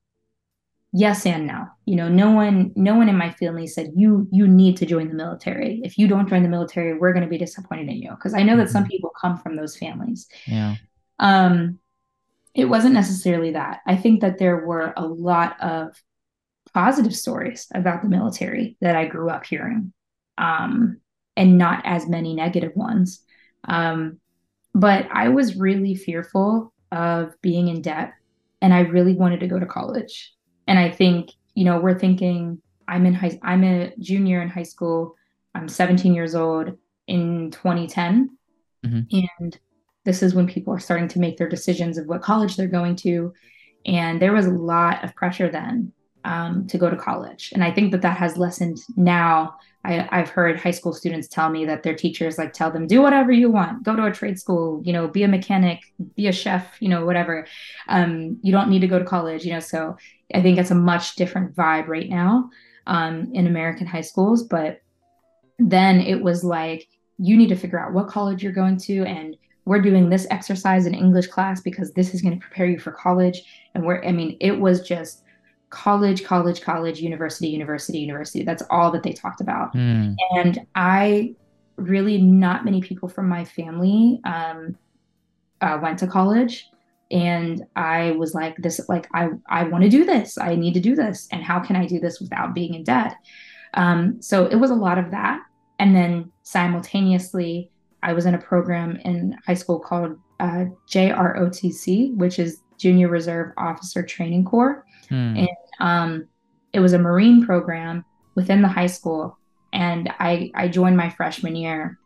[0.93, 1.65] Yes and no.
[1.85, 5.09] You know, no one, no one in my family said you you need to join
[5.09, 5.81] the military.
[5.83, 8.11] If you don't join the military, we're going to be disappointed in you.
[8.11, 8.59] Because I know mm-hmm.
[8.59, 8.91] that some mm-hmm.
[8.91, 10.27] people come from those families.
[10.45, 10.75] Yeah.
[11.19, 11.79] Um,
[12.57, 13.81] it wasn't necessarily that.
[13.85, 15.95] I think that there were a lot of
[16.73, 19.93] positive stories about the military that I grew up hearing,
[20.39, 20.99] um,
[21.37, 23.21] and not as many negative ones.
[23.65, 24.19] Um,
[24.73, 28.13] but I was really fearful of being in debt,
[28.59, 30.33] and I really wanted to go to college.
[30.65, 34.63] And I think, you know, we're thinking I'm in high, I'm a junior in high
[34.63, 35.15] school.
[35.53, 38.35] I'm 17 years old in 2010,
[38.83, 39.17] mm-hmm.
[39.39, 39.59] and
[40.07, 42.95] this is when people are starting to make their decisions of what college they're going
[42.95, 43.33] to.
[43.85, 45.91] And there was a lot of pressure then
[46.23, 47.51] um, to go to college.
[47.53, 49.57] And I think that that has lessened now.
[49.83, 53.01] I, I've heard high school students tell me that their teachers like tell them, do
[53.01, 55.81] whatever you want, go to a trade school, you know, be a mechanic,
[56.15, 57.45] be a chef, you know, whatever.
[57.89, 59.59] Um, you don't need to go to college, you know.
[59.59, 59.97] So
[60.33, 62.49] I think it's a much different vibe right now
[62.85, 64.43] um, in American high schools.
[64.43, 64.81] But
[65.59, 66.87] then it was like,
[67.17, 69.35] you need to figure out what college you're going to and
[69.67, 72.91] we're doing this exercise in English class because this is going to prepare you for
[72.91, 73.43] college.
[73.75, 75.23] And we're, I mean, it was just
[75.71, 78.43] college, college, college, university, university, university.
[78.43, 79.75] That's all that they talked about.
[79.75, 80.15] Mm.
[80.37, 81.35] And I
[81.75, 84.77] really, not many people from my family um,
[85.59, 86.69] uh, went to college.
[87.11, 90.37] And I was like, this, like, I, I want to do this.
[90.37, 91.27] I need to do this.
[91.33, 93.15] And how can I do this without being in debt?
[93.73, 95.41] Um, so it was a lot of that.
[95.77, 97.69] And then simultaneously,
[98.03, 103.53] I was in a program in high school called uh, JROTC, which is Junior Reserve
[103.57, 104.85] Officer Training Corps.
[105.09, 105.37] Hmm.
[105.37, 106.27] And um,
[106.73, 109.37] it was a Marine program within the high school.
[109.73, 111.97] And I, I joined my freshman year.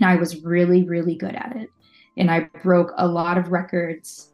[0.00, 1.70] And I was really, really good at it.
[2.18, 4.32] And I broke a lot of records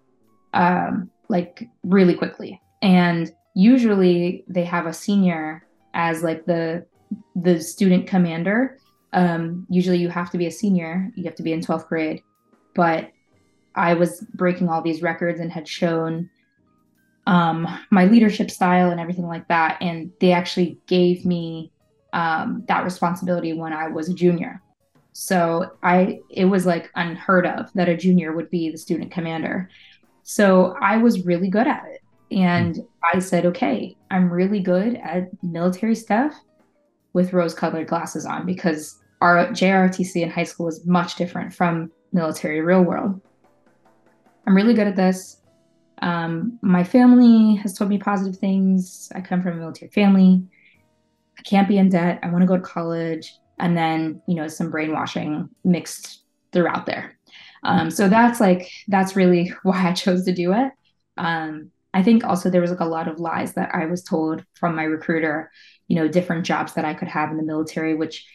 [0.55, 2.61] um, like really quickly.
[2.83, 6.87] And usually they have a senior as like the
[7.37, 8.79] the student commander
[9.13, 12.23] um, usually you have to be a senior, you have to be in 12th grade.
[12.75, 13.11] But
[13.75, 16.31] I was breaking all these records and had shown
[17.27, 19.79] um, my leadership style and everything like that.
[19.81, 21.73] And they actually gave me
[22.13, 24.63] um, that responsibility when I was a junior.
[25.13, 29.69] So I it was like unheard of that a junior would be the student commander.
[30.23, 32.01] So I was really good at it.
[32.35, 32.79] And
[33.13, 36.35] I said, okay, I'm really good at military stuff
[37.13, 41.93] with rose colored glasses on because our JROTC in high school was much different from
[42.13, 43.21] military real world.
[44.47, 45.39] I'm really good at this.
[46.03, 49.11] Um, my family has told me positive things.
[49.15, 50.43] I come from a military family.
[51.39, 52.19] I can't be in debt.
[52.25, 53.33] I want to go to college.
[53.61, 57.17] and then you know some brainwashing mixed throughout there.
[57.63, 60.73] Um, so that's like that's really why I chose to do it.
[61.17, 64.45] Um, I think also there was like a lot of lies that I was told
[64.55, 65.53] from my recruiter,
[65.87, 68.27] you know, different jobs that I could have in the military, which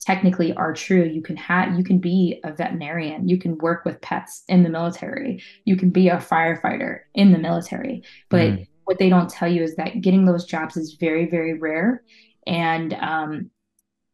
[0.00, 1.04] technically are true.
[1.04, 4.70] You can have you can be a veterinarian, you can work with pets in the
[4.70, 8.02] military, you can be a firefighter in the military.
[8.28, 8.66] But mm.
[8.84, 12.02] what they don't tell you is that getting those jobs is very, very rare.
[12.46, 13.50] And um,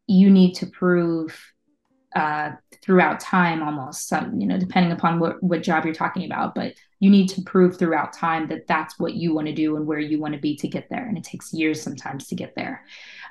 [0.07, 1.39] you need to prove
[2.15, 6.55] uh, throughout time almost some you know depending upon what what job you're talking about
[6.55, 9.85] but you need to prove throughout time that that's what you want to do and
[9.85, 12.55] where you want to be to get there and it takes years sometimes to get
[12.55, 12.83] there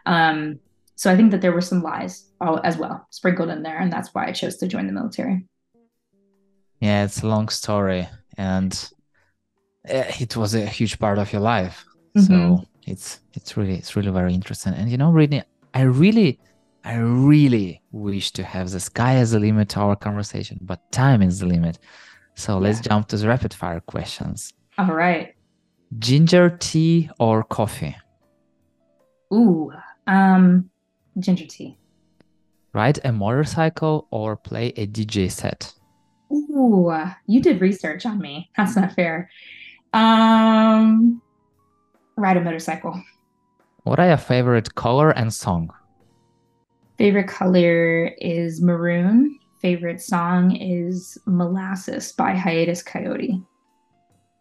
[0.04, 0.58] um,
[0.96, 2.26] so i think that there were some lies
[2.64, 5.46] as well sprinkled in there and that's why i chose to join the military
[6.80, 8.90] yeah it's a long story and
[9.86, 11.84] eh, it was a huge part of your life
[12.16, 12.26] mm-hmm.
[12.26, 15.42] so it's it's really it's really very interesting and you know really
[15.74, 16.38] i really
[16.86, 21.20] I really wish to have the sky as the limit to our conversation, but time
[21.20, 21.80] is the limit.
[22.36, 22.58] So yeah.
[22.60, 24.52] let's jump to the rapid fire questions.
[24.78, 25.34] All right.
[25.98, 27.96] Ginger tea or coffee?
[29.34, 29.72] Ooh,
[30.06, 30.70] um,
[31.18, 31.78] ginger tea.
[32.72, 35.72] Ride a motorcycle or play a DJ set?
[36.32, 36.92] Ooh,
[37.26, 38.50] you did research on me.
[38.56, 39.30] That's not fair.
[39.92, 41.22] Um,
[42.16, 43.02] ride a motorcycle.
[43.84, 45.70] What are your favorite color and song?
[46.98, 49.38] Favorite color is maroon.
[49.60, 53.44] Favorite song is Molasses by Hiatus Kaiyote.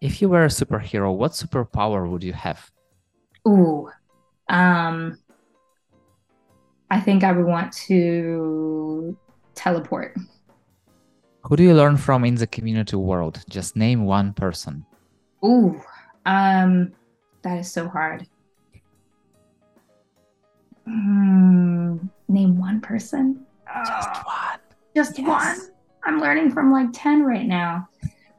[0.02, 2.70] If you were a superhero, what superpower would you have?
[3.48, 3.90] Ooh,
[4.50, 5.18] um,
[6.96, 9.18] I think I would want to
[9.54, 10.16] teleport.
[11.42, 13.44] Who do you learn from in the community world?
[13.50, 14.86] Just name one person.
[15.44, 15.82] Ooh,
[16.26, 16.94] um,
[17.42, 18.26] that is so hard.
[20.86, 21.98] Hmm,
[22.30, 23.46] name one person.
[23.86, 24.60] Just oh, one.
[24.96, 25.28] Just yes.
[25.28, 25.70] one.
[26.06, 27.90] I'm learning from like 10 right now.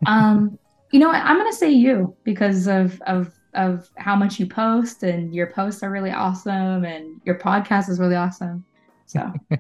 [0.07, 0.59] Um,
[0.93, 1.23] you know what?
[1.23, 5.83] I'm gonna say you because of of of how much you post and your posts
[5.83, 8.65] are really awesome and your podcast is really awesome.
[9.07, 9.33] So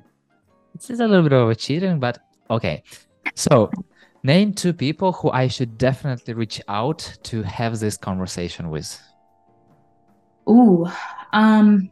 [0.74, 2.18] this is a little bit of a cheating, but
[2.50, 2.82] okay.
[3.34, 3.70] So
[4.22, 9.00] name two people who I should definitely reach out to have this conversation with.
[10.48, 10.86] Ooh,
[11.32, 11.90] um,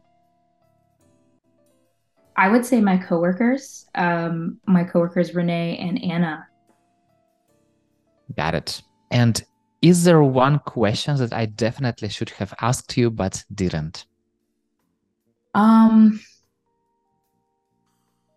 [2.36, 6.46] I would say my coworkers, um, my coworkers Renee and Anna.
[8.36, 8.82] Got it.
[9.10, 9.42] And
[9.84, 14.06] is there one question that I definitely should have asked you but didn't?
[15.52, 16.20] Um.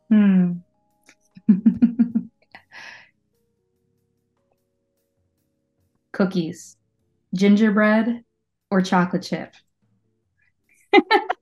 [0.10, 0.52] Hmm.
[6.12, 6.76] Cookies,
[7.34, 8.26] gingerbread,
[8.70, 9.56] or chocolate chip?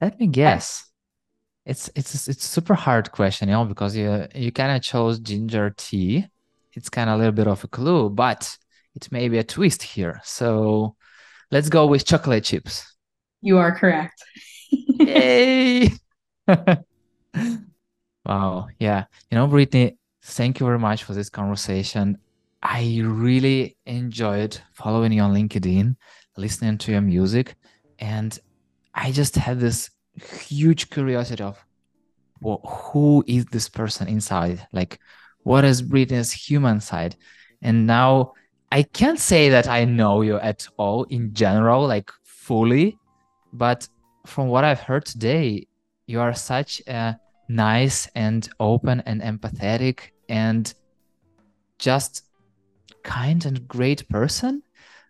[0.00, 0.90] Let me guess.
[1.66, 5.74] It's it's it's super hard question, you know, because you you kind of chose ginger
[5.76, 6.26] tea.
[6.76, 8.56] It's kind of a little bit of a clue, but
[8.94, 10.20] it may be a twist here.
[10.24, 10.96] So
[11.50, 12.96] let's go with chocolate chips.
[13.40, 14.22] You are correct.
[14.70, 15.90] Yay!
[18.26, 18.68] wow.
[18.78, 19.04] Yeah.
[19.30, 22.18] You know, Brittney, thank you very much for this conversation.
[22.62, 25.96] I really enjoyed following you on LinkedIn,
[26.36, 27.56] listening to your music,
[27.98, 28.38] and
[28.94, 31.62] I just had this huge curiosity of
[32.40, 34.66] well, who is this person inside?
[34.72, 35.00] Like,
[35.44, 37.16] what is Brittney's human side?
[37.62, 38.32] And now
[38.72, 42.98] I can't say that I know you at all in general, like fully,
[43.52, 43.88] but
[44.26, 45.68] from what I've heard today,
[46.06, 47.16] you are such a
[47.48, 50.74] nice and open and empathetic and
[51.78, 52.24] just
[53.02, 54.62] kind and great person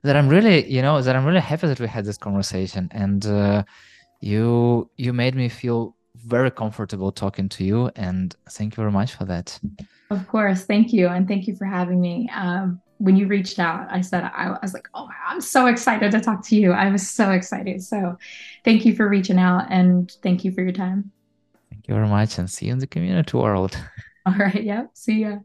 [0.02, 2.88] that I'm really, you know, that I'm really happy that we had this conversation.
[2.90, 3.64] And uh,
[4.20, 9.14] you you made me feel very comfortable talking to you and thank you very much
[9.14, 9.58] for that
[10.14, 10.64] of course.
[10.64, 11.08] Thank you.
[11.08, 12.30] And thank you for having me.
[12.34, 16.12] Um, when you reached out i said I, I, was like oh i'm so excited
[16.12, 16.72] to talk to you.
[16.72, 17.82] I was so excited.
[17.82, 18.16] So
[18.64, 21.10] thank you for reaching out and thank you for your time.
[21.70, 23.76] Thank you very much and see you in the community world.
[24.26, 24.62] All right.
[24.62, 24.90] Yep.
[24.94, 25.38] See ya